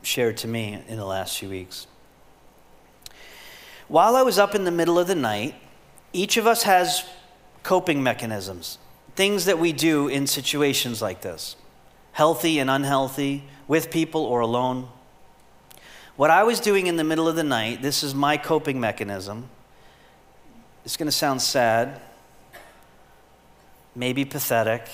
shared 0.02 0.36
to 0.38 0.48
me 0.48 0.82
in 0.88 0.96
the 0.96 1.04
last 1.04 1.38
few 1.38 1.48
weeks. 1.48 1.86
While 3.86 4.16
I 4.16 4.22
was 4.22 4.38
up 4.38 4.54
in 4.54 4.64
the 4.64 4.70
middle 4.72 4.98
of 4.98 5.06
the 5.06 5.14
night, 5.14 5.54
each 6.12 6.36
of 6.36 6.46
us 6.46 6.64
has 6.64 7.04
coping 7.62 8.02
mechanisms, 8.02 8.78
things 9.14 9.44
that 9.44 9.58
we 9.58 9.72
do 9.72 10.08
in 10.08 10.26
situations 10.26 11.00
like 11.00 11.20
this 11.20 11.56
healthy 12.12 12.58
and 12.58 12.70
unhealthy, 12.70 13.44
with 13.66 13.90
people 13.90 14.22
or 14.24 14.40
alone. 14.40 14.88
What 16.16 16.30
I 16.30 16.42
was 16.44 16.60
doing 16.60 16.86
in 16.86 16.96
the 16.96 17.04
middle 17.04 17.26
of 17.26 17.36
the 17.36 17.44
night, 17.44 17.80
this 17.80 18.02
is 18.02 18.14
my 18.14 18.36
coping 18.36 18.78
mechanism. 18.78 19.48
It's 20.84 20.96
going 20.96 21.06
to 21.06 21.12
sound 21.12 21.40
sad, 21.40 22.00
maybe 23.94 24.24
pathetic, 24.24 24.86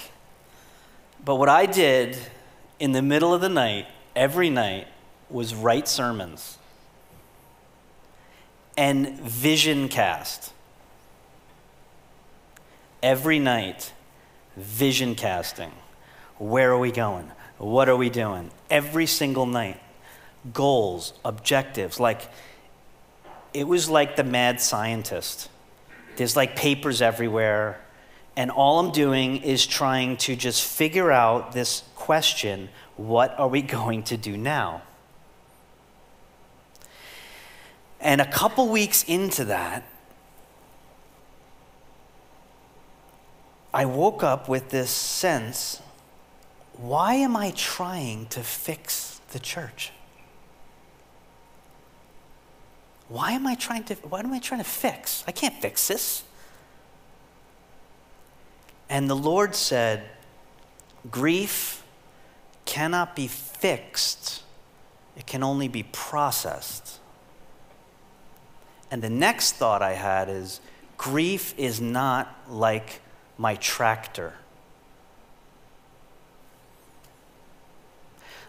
but 1.25 1.37
what 1.37 1.49
I 1.49 1.67
did 1.67 2.17
in 2.79 2.93
the 2.93 3.03
middle 3.03 3.35
of 3.35 3.41
the 3.41 3.49
night, 3.49 3.87
every 4.15 4.51
night, 4.51 4.87
was 5.31 5.55
write 5.55 5.89
sermons 5.89 6.57
and 8.77 9.19
vision 9.21 9.89
cast. 9.89 10.53
Every 13.03 13.39
night, 13.39 13.93
vision 14.57 15.17
casting. 15.17 15.73
Where 16.39 16.71
are 16.73 16.79
we 16.79 16.93
going? 16.93 17.31
What 17.59 17.89
are 17.89 17.97
we 17.97 18.11
doing? 18.11 18.51
Every 18.71 19.07
single 19.07 19.47
night. 19.47 19.81
Goals, 20.53 21.13
objectives. 21.25 21.99
Like, 21.99 22.23
it 23.53 23.67
was 23.67 23.91
like 23.91 24.17
the 24.17 24.25
mad 24.25 24.61
scientist. 24.61 25.49
There's 26.17 26.37
like 26.37 26.57
papers 26.57 27.03
everywhere. 27.03 27.81
And 28.37 28.51
all 28.51 28.79
I'm 28.79 28.93
doing 28.93 29.39
is 29.39 29.67
trying 29.67 30.17
to 30.19 30.37
just 30.37 30.65
figure 30.65 31.11
out 31.11 31.53
this 31.53 31.83
question 31.97 32.69
what 32.97 33.39
are 33.39 33.49
we 33.49 33.63
going 33.79 34.05
to 34.05 34.17
do 34.17 34.37
now? 34.37 34.83
And 38.01 38.21
a 38.21 38.31
couple 38.31 38.69
weeks 38.69 39.03
into 39.05 39.45
that, 39.47 39.83
I 43.75 43.85
woke 43.87 44.23
up 44.23 44.49
with 44.49 44.71
this 44.71 44.91
sense 44.91 45.83
why 46.79 47.15
am 47.15 47.37
I 47.37 47.53
trying 47.57 48.27
to 48.27 48.41
fix 48.41 49.21
the 49.33 49.39
church? 49.39 49.91
Why 53.09 53.33
am 53.33 53.47
I 53.47 53.57
trying 53.57 53.85
to 53.85 53.95
what 53.97 54.25
am 54.25 54.33
I 54.33 54.39
trying 54.39 54.61
to 54.61 54.69
fix? 54.69 55.25
I 55.27 55.33
can't 55.33 55.55
fix 55.55 55.89
this. 55.89 56.23
And 58.89 59.11
the 59.11 59.17
Lord 59.17 59.55
said, 59.55 60.09
grief 61.11 61.85
cannot 62.65 63.15
be 63.17 63.27
fixed. 63.27 64.43
It 65.17 65.27
can 65.27 65.43
only 65.43 65.69
be 65.69 65.83
processed. 65.83 67.01
And 68.91 69.03
the 69.03 69.11
next 69.11 69.57
thought 69.57 69.83
I 69.83 69.95
had 69.95 70.29
is 70.29 70.61
grief 70.97 71.55
is 71.59 71.81
not 71.81 72.35
like 72.49 73.01
my 73.37 73.57
tractor. 73.57 74.35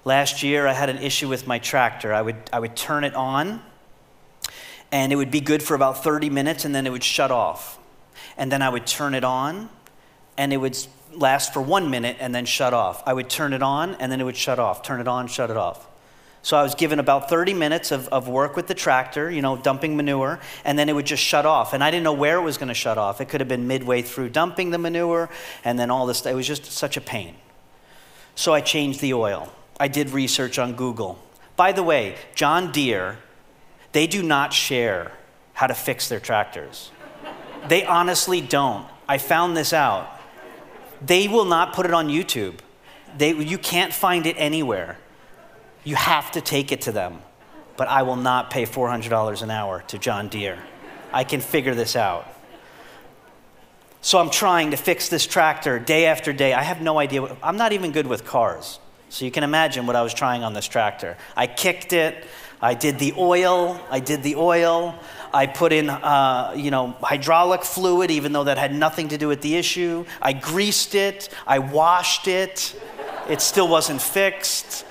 Last 0.06 0.43
year, 0.43 0.68
I 0.68 0.74
had 0.74 0.89
an 0.89 0.97
issue 0.97 1.28
with 1.28 1.45
my 1.45 1.60
tractor. 1.60 2.14
I 2.14 2.22
would, 2.22 2.38
I 2.54 2.60
would 2.60 2.76
turn 2.76 3.04
it 3.04 3.14
on, 3.16 3.62
and 4.91 5.12
it 5.12 5.16
would 5.16 5.32
be 5.32 5.41
good 5.41 5.62
for 5.62 5.76
about 5.76 6.04
30 6.04 6.30
minutes, 6.30 6.66
and 6.66 6.74
then 6.74 6.88
it 6.88 6.91
would 6.91 7.04
shut 7.04 7.32
off. 7.32 7.78
And 8.38 8.52
then 8.52 8.62
I 8.62 8.70
would 8.70 8.88
turn 8.88 9.14
it 9.14 9.24
on, 9.24 9.70
and 10.38 10.54
it 10.54 10.58
would 10.58 10.78
last 11.14 11.54
for 11.54 11.62
one 11.62 11.89
minute 11.89 12.18
and 12.20 12.34
then 12.34 12.45
shut 12.45 12.74
off. 12.74 13.04
I 13.06 13.14
would 13.14 13.30
turn 13.30 13.54
it 13.54 13.62
on, 13.62 13.95
and 13.95 14.12
then 14.12 14.22
it 14.22 14.24
would 14.24 14.38
shut 14.38 14.60
off. 14.60 14.84
Turn 14.84 15.02
it 15.02 15.08
on, 15.08 15.28
shut 15.28 15.50
it 15.50 15.58
off. 15.58 15.88
So 16.41 16.56
I 16.56 16.64
was 16.64 16.74
given 16.74 17.00
about 17.00 17.30
30 17.30 17.54
minutes 17.54 17.91
of, 17.91 18.08
of 18.10 18.30
work 18.30 18.56
with 18.56 18.68
the 18.68 18.74
tractor, 18.74 19.30
you 19.30 19.41
know, 19.41 19.58
dumping 19.58 19.97
manure, 19.97 20.39
and 20.64 20.80
then 20.80 20.88
it 20.88 20.93
would 20.93 21.06
just 21.06 21.24
shut 21.24 21.45
off. 21.45 21.74
And 21.74 21.84
I 21.84 21.91
didn't 21.91 22.06
know 22.06 22.14
where 22.14 22.38
it 22.38 22.41
was 22.41 22.58
going 22.58 22.70
to 22.70 22.74
shut 22.74 22.97
off. 22.97 23.20
It 23.20 23.28
could 23.28 23.41
have 23.41 23.50
been 23.50 23.68
midway 23.68 24.02
through 24.02 24.30
dumping 24.30 24.72
the 24.72 24.78
manure, 24.78 25.30
and 25.66 25.78
then 25.78 25.91
all 25.91 26.06
this. 26.06 26.26
It 26.26 26.34
was 26.34 26.47
just 26.47 26.66
such 26.66 26.95
a 26.95 27.02
pain. 27.02 27.36
So 28.36 28.54
I 28.54 28.62
changed 28.62 29.02
the 29.02 29.14
oil. 29.14 29.52
I 29.80 29.88
did 29.88 30.09
research 30.11 30.59
on 30.59 30.73
Google. 30.73 31.23
By 31.55 31.71
the 31.71 31.84
way, 31.84 32.15
John 32.36 32.71
Deere, 32.71 33.17
they 33.91 34.07
do 34.07 34.21
not 34.21 34.53
share 34.53 35.13
how 35.53 35.67
to 35.67 35.73
fix 35.73 36.09
their 36.09 36.19
tractors. 36.19 36.91
They 37.67 37.86
honestly 37.86 38.41
don't. 38.41 38.88
I 39.07 39.17
found 39.17 39.57
this 39.57 39.73
out. 39.73 40.19
They 41.05 41.27
will 41.27 41.45
not 41.45 41.73
put 41.73 41.86
it 41.86 41.93
on 41.93 42.07
YouTube. 42.07 42.59
They, 43.17 43.34
you 43.34 43.57
can't 43.57 43.93
find 43.93 44.25
it 44.25 44.36
anywhere. 44.38 44.97
You 45.84 45.95
have 45.95 46.32
to 46.32 46.41
take 46.41 46.71
it 46.71 46.82
to 46.82 46.91
them. 46.91 47.21
But 47.77 47.88
I 47.88 48.03
will 48.03 48.17
not 48.17 48.49
pay 48.49 48.63
$400 48.63 49.41
an 49.41 49.49
hour 49.49 49.82
to 49.88 49.97
John 49.97 50.27
Deere. 50.27 50.59
I 51.13 51.23
can 51.23 51.39
figure 51.39 51.73
this 51.73 51.95
out. 51.95 52.27
So 54.01 54.19
I'm 54.19 54.30
trying 54.30 54.71
to 54.71 54.77
fix 54.77 55.09
this 55.09 55.25
tractor 55.25 55.80
day 55.80 56.05
after 56.05 56.32
day. 56.32 56.53
I 56.53 56.63
have 56.63 56.82
no 56.82 56.99
idea. 56.99 57.21
What, 57.21 57.38
I'm 57.41 57.57
not 57.57 57.73
even 57.73 57.91
good 57.91 58.07
with 58.07 58.25
cars. 58.25 58.80
So 59.10 59.26
you 59.26 59.32
can 59.32 59.43
imagine 59.43 59.88
what 59.88 59.95
I 59.95 60.01
was 60.01 60.14
trying 60.14 60.43
on 60.43 60.53
this 60.53 60.68
tractor. 60.68 61.18
I 61.36 61.47
kicked 61.47 61.93
it. 61.93 62.26
I 62.62 62.74
did 62.74 62.99
the 62.99 63.14
oil. 63.18 63.80
I 63.89 63.99
did 63.99 64.22
the 64.22 64.36
oil. 64.36 64.95
I 65.34 65.47
put 65.47 65.72
in, 65.72 65.89
uh, 65.89 66.53
you 66.55 66.72
know, 66.72 66.95
hydraulic 67.01 67.64
fluid, 67.64 68.12
even 68.12 68.34
though 68.34 68.45
that 68.45 68.57
had 68.57 68.74
nothing 68.74 69.10
to 69.10 69.18
do 69.18 69.28
with 69.28 69.41
the 69.41 69.55
issue. 69.55 70.05
I 70.22 70.34
greased 70.34 70.95
it. 70.95 71.30
I 71.47 71.60
washed 71.60 72.28
it. 72.28 72.80
It 73.30 73.41
still 73.41 73.68
wasn't 73.68 74.01
fixed. 74.01 74.86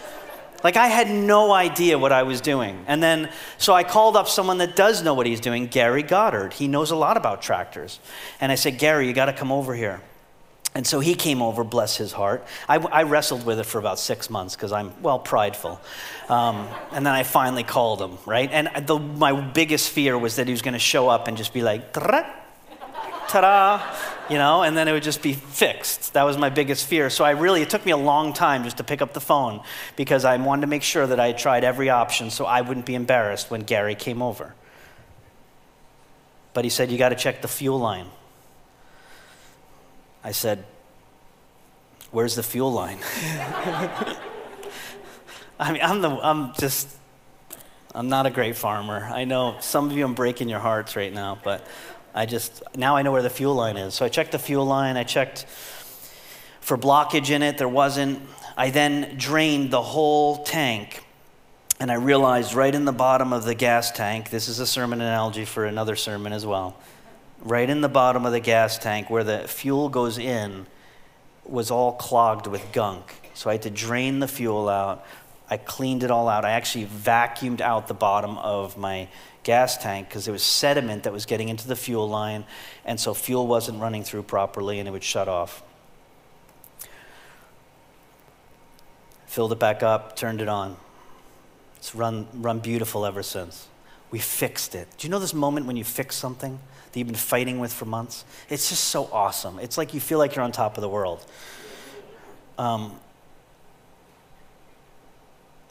Like 0.65 0.77
I 0.77 0.89
had 0.89 1.09
no 1.11 1.53
idea 1.53 1.99
what 1.99 2.11
I 2.11 2.25
was 2.25 2.41
doing. 2.41 2.85
And 2.89 3.03
then, 3.03 3.31
so 3.59 3.75
I 3.75 3.85
called 3.85 4.17
up 4.17 4.29
someone 4.29 4.59
that 4.59 4.75
does 4.75 5.03
know 5.03 5.15
what 5.15 5.27
he's 5.27 5.41
doing, 5.41 5.67
Gary 5.67 6.03
Goddard. 6.03 6.53
He 6.55 6.67
knows 6.67 6.91
a 6.91 6.97
lot 6.97 7.17
about 7.17 7.43
tractors. 7.43 8.01
And 8.41 8.51
I 8.51 8.57
said, 8.57 8.79
Gary, 8.79 9.07
you 9.07 9.13
got 9.13 9.27
to 9.27 9.33
come 9.33 9.53
over 9.53 9.75
here. 9.75 10.01
And 10.75 10.87
so 10.87 11.01
he 11.01 11.15
came 11.15 11.43
over, 11.43 11.65
bless 11.65 11.97
his 11.97 12.13
heart. 12.13 12.47
I, 12.69 12.77
I 12.77 13.03
wrestled 13.03 13.45
with 13.45 13.59
it 13.59 13.65
for 13.65 13.79
about 13.79 13.99
six 13.99 14.31
months 14.31 14.55
because 14.55 14.71
I'm, 14.71 14.93
well, 15.03 15.19
prideful. 15.19 15.81
Um, 16.29 16.69
and 16.93 17.05
then 17.05 17.15
I 17.15 17.23
finally 17.23 17.65
called 17.65 18.01
him, 18.01 18.19
right? 18.27 18.51
And 18.53 18.87
the, 18.87 18.99
my 18.99 19.41
biggest 19.41 19.91
fear 19.91 20.17
was 20.17 20.37
that 20.37 20.47
he 20.47 20.53
was 20.53 20.63
going 20.63 20.75
to 20.75 20.79
show 20.79 21.09
up 21.09 21.27
and 21.27 21.37
just 21.37 21.53
be 21.53 21.63
like, 21.63 21.93
ta-da, 21.93 23.83
you 24.29 24.37
know, 24.37 24.63
and 24.63 24.77
then 24.77 24.89
it 24.89 24.93
would 24.93 25.03
just 25.03 25.23
be 25.23 25.33
fixed. 25.33 26.13
That 26.13 26.25
was 26.25 26.37
my 26.37 26.51
biggest 26.51 26.87
fear. 26.87 27.09
So 27.11 27.25
I 27.25 27.31
really, 27.31 27.63
it 27.63 27.71
took 27.71 27.85
me 27.85 27.93
a 27.93 27.97
long 27.97 28.33
time 28.33 28.65
just 28.65 28.77
to 28.77 28.85
pick 28.85 29.01
up 29.01 29.15
the 29.15 29.21
phone 29.21 29.63
because 29.97 30.25
I 30.25 30.37
wanted 30.37 30.63
to 30.63 30.67
make 30.67 30.83
sure 30.83 31.07
that 31.07 31.19
I 31.19 31.29
had 31.29 31.39
tried 31.39 31.65
every 31.65 31.89
option 31.91 32.31
so 32.31 32.45
I 32.45 32.61
wouldn't 32.61 32.87
be 32.87 32.95
embarrassed 32.95 33.51
when 33.51 33.63
Gary 33.63 33.95
came 33.95 34.23
over. 34.23 34.55
But 36.53 36.65
he 36.65 36.71
said, 36.71 36.91
you 36.91 36.99
got 36.99 37.11
to 37.11 37.17
check 37.17 37.43
the 37.43 37.49
fuel 37.49 37.79
line. 37.79 38.07
I 40.23 40.33
said, 40.33 40.65
where's 42.11 42.35
the 42.35 42.43
fuel 42.43 42.73
line? 42.73 42.99
I 45.61 45.73
mean, 45.73 45.83
I'm, 45.83 46.01
the, 46.01 46.11
I'm 46.11 46.53
just, 46.55 46.89
I'm 47.95 48.09
not 48.09 48.27
a 48.27 48.31
great 48.31 48.57
farmer. 48.57 49.11
I 49.13 49.25
know 49.25 49.57
some 49.61 49.91
of 49.91 49.97
you, 49.97 50.05
I'm 50.05 50.15
breaking 50.15 50.49
your 50.49 50.61
hearts 50.61 50.95
right 50.97 51.13
now, 51.13 51.39
but 51.43 51.67
I 52.15 52.27
just, 52.27 52.63
now 52.77 52.97
I 52.97 53.03
know 53.03 53.13
where 53.13 53.23
the 53.23 53.31
fuel 53.31 53.55
line 53.55 53.77
is. 53.77 53.95
So 53.95 54.05
I 54.05 54.09
checked 54.09 54.33
the 54.33 54.39
fuel 54.39 54.65
line, 54.65 54.97
I 54.97 55.05
checked 55.05 55.47
for 56.61 56.77
blockage 56.77 57.31
in 57.31 57.43
it, 57.43 57.59
there 57.59 57.69
wasn't. 57.69 58.21
I 58.57 58.71
then 58.71 59.17
drained 59.17 59.71
the 59.71 59.81
whole 59.81 60.43
tank, 60.45 61.03
and 61.81 61.91
I 61.91 61.95
realized 61.95 62.55
right 62.55 62.75
in 62.75 62.85
the 62.85 62.93
bottom 62.93 63.33
of 63.33 63.45
the 63.45 63.55
gas 63.55 63.91
tank, 63.91 64.31
this 64.31 64.49
is 64.49 64.59
a 64.59 64.67
sermon 64.67 65.01
analogy 65.01 65.45
for 65.45 65.65
another 65.65 65.97
sermon 65.97 66.33
as 66.33 66.45
well, 66.45 66.77
right 67.49 67.69
in 67.69 67.81
the 67.81 67.89
bottom 67.89 68.27
of 68.27 68.33
the 68.33 68.41
gas 68.41 68.79
tank 68.79 69.09
where 69.09 69.25
the 69.25 69.49
fuel 69.49 69.89
goes 69.89 70.19
in 70.19 70.67
was 71.45 71.71
all 71.71 71.93
clogged 71.93 72.47
with 72.47 72.73
gunk. 72.73 73.31
So 73.35 73.49
I 73.49 73.55
had 73.55 73.63
to 73.63 73.71
drain 73.71 74.19
the 74.19 74.29
fuel 74.29 74.69
out. 74.69 75.05
I 75.49 75.57
cleaned 75.57 76.03
it 76.03 76.11
all 76.11 76.29
out. 76.29 76.45
I 76.45 76.51
actually 76.51 76.85
vacuumed 76.85 77.61
out 77.61 77.89
the 77.89 77.95
bottom 77.95 78.37
of 78.39 78.77
my 78.77 79.09
gas 79.45 79.79
tank 79.79 80.09
because 80.09 80.27
there 80.27 80.33
was 80.33 80.43
sediment 80.43 81.05
that 81.05 81.13
was 81.13 81.25
getting 81.25 81.49
into 81.49 81.67
the 81.67 81.77
fuel 81.77 82.07
line, 82.07 82.45
and 82.85 83.01
so 83.01 83.15
fuel 83.15 83.47
wasn't 83.47 83.81
running 83.81 84.05
through 84.05 84.25
properly 84.25 84.79
and 84.79 84.87
it 84.87 84.91
would 84.91 85.05
shut 85.05 85.27
off. 85.27 85.63
Filled 89.27 89.53
it 89.53 89.59
back 89.59 89.83
up, 89.83 90.17
turned 90.17 90.43
it 90.43 90.49
on. 90.49 90.77
It's 91.77 91.95
run, 91.95 92.27
run 92.35 92.59
beautiful 92.59 93.07
ever 93.07 93.23
since. 93.23 93.69
We 94.11 94.19
fixed 94.19 94.75
it. 94.75 94.89
Do 94.99 95.07
you 95.07 95.11
know 95.11 95.19
this 95.19 95.35
moment 95.35 95.67
when 95.67 95.77
you 95.77 95.85
fix 95.85 96.17
something 96.17 96.59
that 96.99 97.05
you've 97.05 97.09
been 97.09 97.17
fighting 97.17 97.61
with 97.61 97.73
for 97.73 97.85
months? 97.85 98.25
It's 98.51 98.69
just 98.69 98.87
so 98.87 99.09
awesome. 99.13 99.61
It's 99.61 99.79
like 99.79 99.95
you 99.95 100.01
feel 100.01 100.19
like 100.19 100.35
you're 100.35 100.45
on 100.45 100.51
top 100.51 100.77
of 100.77 100.81
the 100.81 100.89
world. 100.89 101.25
Um, 102.59 102.99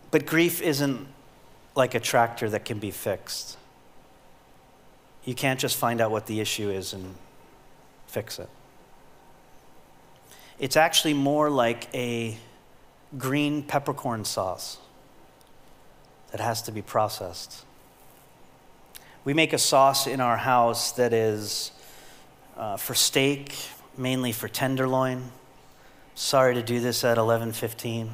but 0.09 0.25
grief 0.25 0.61
isn't 0.61 1.05
like 1.75 1.95
a 1.95 1.99
tractor 1.99 2.49
that 2.49 2.63
can 2.63 2.79
be 2.79 2.91
fixed. 2.91 3.57
You 5.25 5.35
can't 5.35 5.59
just 5.59 5.75
find 5.75 5.99
out 5.99 6.11
what 6.11 6.27
the 6.27 6.39
issue 6.39 6.69
is 6.69 6.93
and 6.93 7.15
fix 8.07 8.39
it. 8.39 8.49
It's 10.59 10.77
actually 10.77 11.13
more 11.13 11.49
like 11.49 11.93
a 11.93 12.37
green 13.17 13.63
peppercorn 13.63 14.23
sauce 14.23 14.77
that 16.31 16.39
has 16.39 16.61
to 16.63 16.71
be 16.71 16.81
processed. 16.81 17.65
We 19.27 19.33
make 19.33 19.51
a 19.51 19.57
sauce 19.57 20.07
in 20.07 20.21
our 20.21 20.37
house 20.37 20.93
that 20.93 21.11
is 21.11 21.73
uh, 22.55 22.77
for 22.77 22.95
steak, 22.95 23.53
mainly 23.97 24.31
for 24.31 24.47
tenderloin. 24.47 25.21
Sorry 26.15 26.53
to 26.53 26.63
do 26.63 26.79
this 26.79 27.03
at 27.03 27.17
11:15 27.17 28.07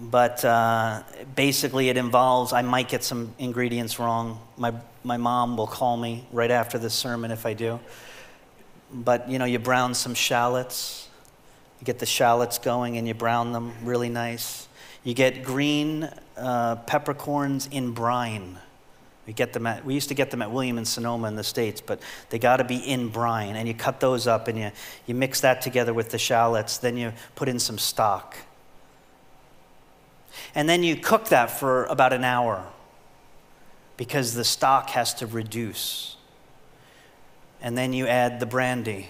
but 0.00 0.44
uh, 0.44 1.04
basically 1.36 1.88
it 1.88 1.96
involves 1.96 2.52
i 2.52 2.62
might 2.62 2.88
get 2.88 3.04
some 3.04 3.32
ingredients 3.38 4.00
wrong. 4.00 4.40
My, 4.56 4.74
my 5.04 5.18
mom 5.18 5.56
will 5.56 5.68
call 5.68 5.96
me 5.96 6.26
right 6.32 6.50
after 6.50 6.78
the 6.78 6.90
sermon 6.90 7.30
if 7.30 7.46
i 7.46 7.54
do. 7.54 7.78
But 8.92 9.30
you 9.30 9.38
know 9.38 9.44
you 9.44 9.60
brown 9.60 9.94
some 9.94 10.14
shallots. 10.14 11.08
You 11.78 11.84
get 11.84 12.00
the 12.00 12.06
shallots 12.06 12.58
going 12.58 12.98
and 12.98 13.06
you 13.06 13.14
brown 13.14 13.52
them 13.52 13.72
really 13.84 14.08
nice 14.08 14.67
you 15.08 15.14
get 15.14 15.42
green 15.42 16.10
uh, 16.36 16.76
peppercorns 16.86 17.66
in 17.70 17.92
brine 17.92 18.58
we 19.26 19.32
get 19.32 19.52
them 19.52 19.66
at 19.66 19.84
we 19.84 19.94
used 19.94 20.08
to 20.08 20.14
get 20.14 20.30
them 20.30 20.42
at 20.42 20.50
william 20.50 20.78
and 20.78 20.86
sonoma 20.86 21.28
in 21.28 21.36
the 21.36 21.44
states 21.44 21.80
but 21.80 22.00
they 22.30 22.38
got 22.38 22.58
to 22.58 22.64
be 22.64 22.76
in 22.76 23.08
brine 23.08 23.56
and 23.56 23.66
you 23.66 23.74
cut 23.74 24.00
those 24.00 24.26
up 24.26 24.48
and 24.48 24.58
you, 24.58 24.70
you 25.06 25.14
mix 25.14 25.40
that 25.40 25.60
together 25.60 25.92
with 25.92 26.10
the 26.10 26.18
shallots 26.18 26.78
then 26.78 26.96
you 26.96 27.12
put 27.34 27.48
in 27.48 27.58
some 27.58 27.78
stock 27.78 28.36
and 30.54 30.68
then 30.68 30.82
you 30.82 30.96
cook 30.96 31.28
that 31.28 31.50
for 31.50 31.84
about 31.86 32.12
an 32.12 32.24
hour 32.24 32.66
because 33.96 34.34
the 34.34 34.44
stock 34.44 34.90
has 34.90 35.14
to 35.14 35.26
reduce. 35.26 36.16
And 37.60 37.76
then 37.76 37.92
you 37.92 38.06
add 38.06 38.40
the 38.40 38.46
brandy. 38.46 39.08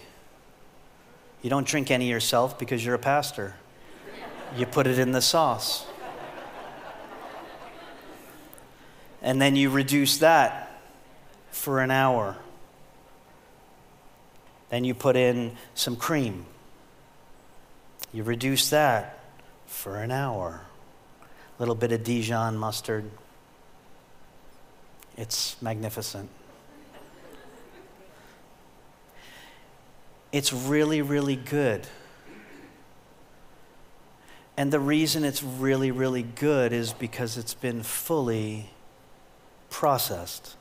You 1.43 1.51
don't 1.51 1.67
drink 1.67 1.91
any 1.91 2.09
yourself 2.09 2.59
because 2.59 2.85
you're 2.85 2.95
a 2.95 2.99
pastor. 2.99 3.55
You 4.57 4.67
put 4.67 4.87
it 4.87 4.99
in 4.99 5.13
the 5.13 5.21
sauce. 5.21 5.87
And 9.21 9.43
then 9.43 9.57
you 9.57 9.71
reduce 9.71 10.19
that 10.19 10.81
for 11.51 11.81
an 11.81 11.91
hour. 11.91 12.37
Then 14.71 14.85
you 14.85 14.95
put 14.95 15.17
in 15.17 15.57
some 15.75 15.97
cream. 15.97 16.47
You 18.13 18.23
reduce 18.23 18.71
that 18.71 19.19
for 19.67 19.99
an 19.99 20.11
hour 20.11 20.63
A 21.21 21.63
little 21.63 21.75
bit 21.75 21.93
of 21.93 22.03
Dijon 22.03 22.57
mustard. 22.57 23.11
It's 25.17 25.61
magnificent. 25.61 26.31
It's 30.31 30.53
really, 30.53 31.03
really 31.03 31.37
good. 31.37 31.87
And 34.59 34.73
the 34.73 34.81
reason 34.81 35.23
it's 35.23 35.41
really, 35.41 35.93
really 35.93 36.25
good 36.25 36.73
is 36.73 36.93
because 36.93 37.39
it's 37.39 37.55
been 37.55 37.85
fully 37.85 38.71
processed. 39.71 40.57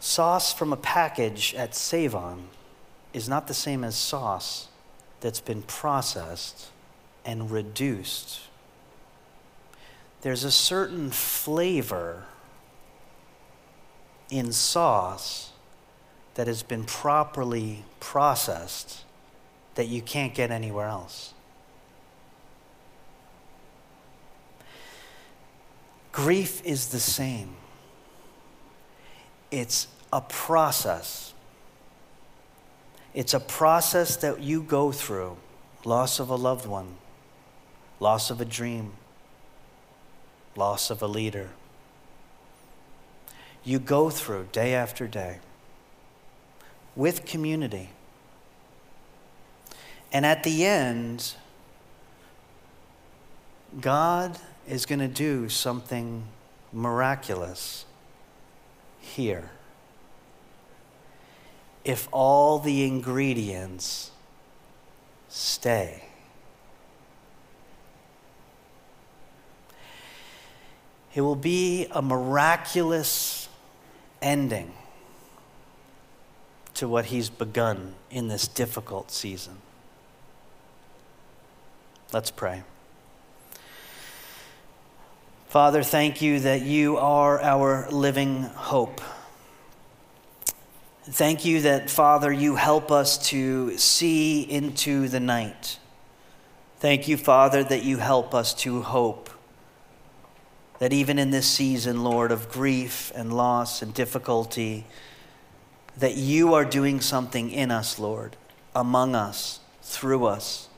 Sauce 0.00 0.52
from 0.52 0.74
a 0.74 0.76
package 0.76 1.54
at 1.54 1.74
Save-On 1.74 2.48
is 3.14 3.26
not 3.26 3.48
the 3.48 3.54
same 3.54 3.82
as 3.84 3.96
sauce 3.96 4.68
that's 5.22 5.40
been 5.40 5.62
processed 5.62 6.68
and 7.24 7.50
reduced. 7.50 8.42
There's 10.20 10.44
a 10.44 10.50
certain 10.50 11.08
flavor 11.08 12.24
in 14.30 14.52
sauce 14.52 15.52
that 16.34 16.46
has 16.46 16.62
been 16.62 16.84
properly 16.84 17.84
processed 18.00 19.04
that 19.74 19.86
you 19.86 20.02
can't 20.02 20.34
get 20.34 20.50
anywhere 20.50 20.86
else. 20.86 21.34
Grief 26.12 26.64
is 26.64 26.88
the 26.88 27.00
same. 27.00 27.56
It's 29.50 29.88
a 30.12 30.20
process. 30.20 31.34
It's 33.14 33.34
a 33.34 33.40
process 33.40 34.16
that 34.16 34.40
you 34.40 34.62
go 34.62 34.92
through 34.92 35.36
loss 35.84 36.18
of 36.18 36.30
a 36.30 36.36
loved 36.36 36.66
one, 36.66 36.96
loss 38.00 38.30
of 38.30 38.40
a 38.40 38.44
dream, 38.44 38.92
loss 40.56 40.90
of 40.90 41.02
a 41.02 41.06
leader. 41.06 41.50
You 43.64 43.78
go 43.78 44.10
through 44.10 44.48
day 44.52 44.74
after 44.74 45.06
day 45.06 45.38
with 46.94 47.24
community. 47.24 47.90
And 50.12 50.24
at 50.26 50.44
the 50.44 50.64
end, 50.64 51.34
God 53.80 54.38
is 54.68 54.86
going 54.86 55.00
to 55.00 55.08
do 55.08 55.48
something 55.48 56.24
miraculous 56.72 57.84
here. 59.00 59.50
If 61.84 62.08
all 62.12 62.58
the 62.58 62.84
ingredients 62.84 64.10
stay. 65.28 66.04
It 71.14 71.20
will 71.20 71.36
be 71.36 71.86
a 71.90 72.00
miraculous 72.00 73.43
ending 74.24 74.72
to 76.74 76.88
what 76.88 77.06
he's 77.06 77.30
begun 77.30 77.94
in 78.10 78.26
this 78.26 78.48
difficult 78.48 79.10
season. 79.10 79.58
Let's 82.12 82.30
pray. 82.30 82.62
Father, 85.48 85.84
thank 85.84 86.20
you 86.20 86.40
that 86.40 86.62
you 86.62 86.96
are 86.96 87.40
our 87.40 87.88
living 87.90 88.42
hope. 88.42 89.00
Thank 91.04 91.44
you 91.44 91.60
that, 91.60 91.90
Father, 91.90 92.32
you 92.32 92.56
help 92.56 92.90
us 92.90 93.18
to 93.28 93.76
see 93.76 94.40
into 94.40 95.06
the 95.06 95.20
night. 95.20 95.78
Thank 96.78 97.08
you, 97.08 97.16
Father, 97.16 97.62
that 97.62 97.84
you 97.84 97.98
help 97.98 98.34
us 98.34 98.54
to 98.54 98.82
hope. 98.82 99.30
That 100.78 100.92
even 100.92 101.18
in 101.18 101.30
this 101.30 101.46
season, 101.46 102.02
Lord, 102.02 102.32
of 102.32 102.50
grief 102.50 103.12
and 103.14 103.32
loss 103.32 103.80
and 103.80 103.94
difficulty, 103.94 104.86
that 105.96 106.16
you 106.16 106.54
are 106.54 106.64
doing 106.64 107.00
something 107.00 107.50
in 107.50 107.70
us, 107.70 107.98
Lord, 107.98 108.36
among 108.74 109.14
us, 109.14 109.60
through 109.82 110.26
us, 110.26 110.68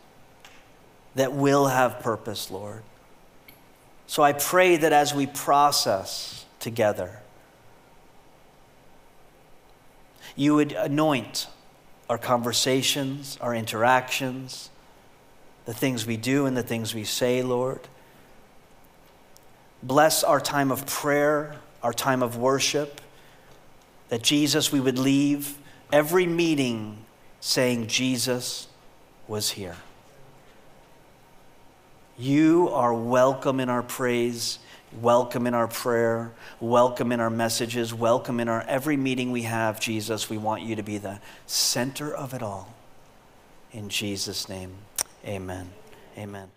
that 1.15 1.33
will 1.33 1.69
have 1.69 2.01
purpose, 2.01 2.51
Lord. 2.51 2.83
So 4.07 4.23
I 4.23 4.33
pray 4.33 4.77
that 4.77 4.93
as 4.93 5.15
we 5.15 5.27
process 5.27 6.45
together, 6.61 7.21
you 10.37 10.55
would 10.55 10.73
anoint 10.73 11.47
our 12.09 12.19
conversations, 12.19 13.39
our 13.41 13.55
interactions, 13.55 14.71
the 15.65 15.75
things 15.75 16.07
we 16.07 16.17
do 16.17 16.47
and 16.47 16.57
the 16.57 16.63
things 16.63 16.95
we 16.95 17.05
say, 17.05 17.43
Lord. 17.43 17.81
Bless 19.83 20.25
our 20.25 20.41
time 20.41 20.73
of 20.73 20.87
prayer, 20.87 21.57
our 21.83 21.93
time 21.93 22.23
of 22.23 22.37
worship 22.37 23.01
that 24.09 24.23
Jesus, 24.23 24.71
we 24.71 24.81
would 24.81 24.99
leave 24.99 25.59
every 25.93 26.27
meeting 26.27 27.05
saying, 27.41 27.87
Jesus 27.87 28.69
was 29.29 29.51
here. 29.51 29.77
You 32.19 32.71
are 32.71 32.95
welcome 32.95 33.61
in 33.61 33.69
our 33.69 33.83
praise, 33.83 34.59
welcome 35.01 35.47
in 35.47 35.55
our 35.55 35.69
prayer, 35.69 36.33
welcome 36.61 37.13
in 37.13 37.21
our 37.21 37.31
messages, 37.31 37.93
welcome 37.93 38.41
in 38.41 38.49
our 38.49 38.63
every 38.63 38.97
meeting 38.97 39.33
we 39.33 39.43
have, 39.43 39.79
Jesus. 39.81 40.31
We 40.31 40.39
want 40.39 40.63
you 40.63 40.77
to 40.77 40.83
be 40.83 40.99
the 40.99 41.21
center 41.47 42.15
of 42.15 42.33
it 42.33 42.43
all. 42.43 42.75
In 43.73 43.89
Jesus' 43.89 44.49
name, 44.49 44.73
amen. 45.27 45.71
Amen. 46.17 46.56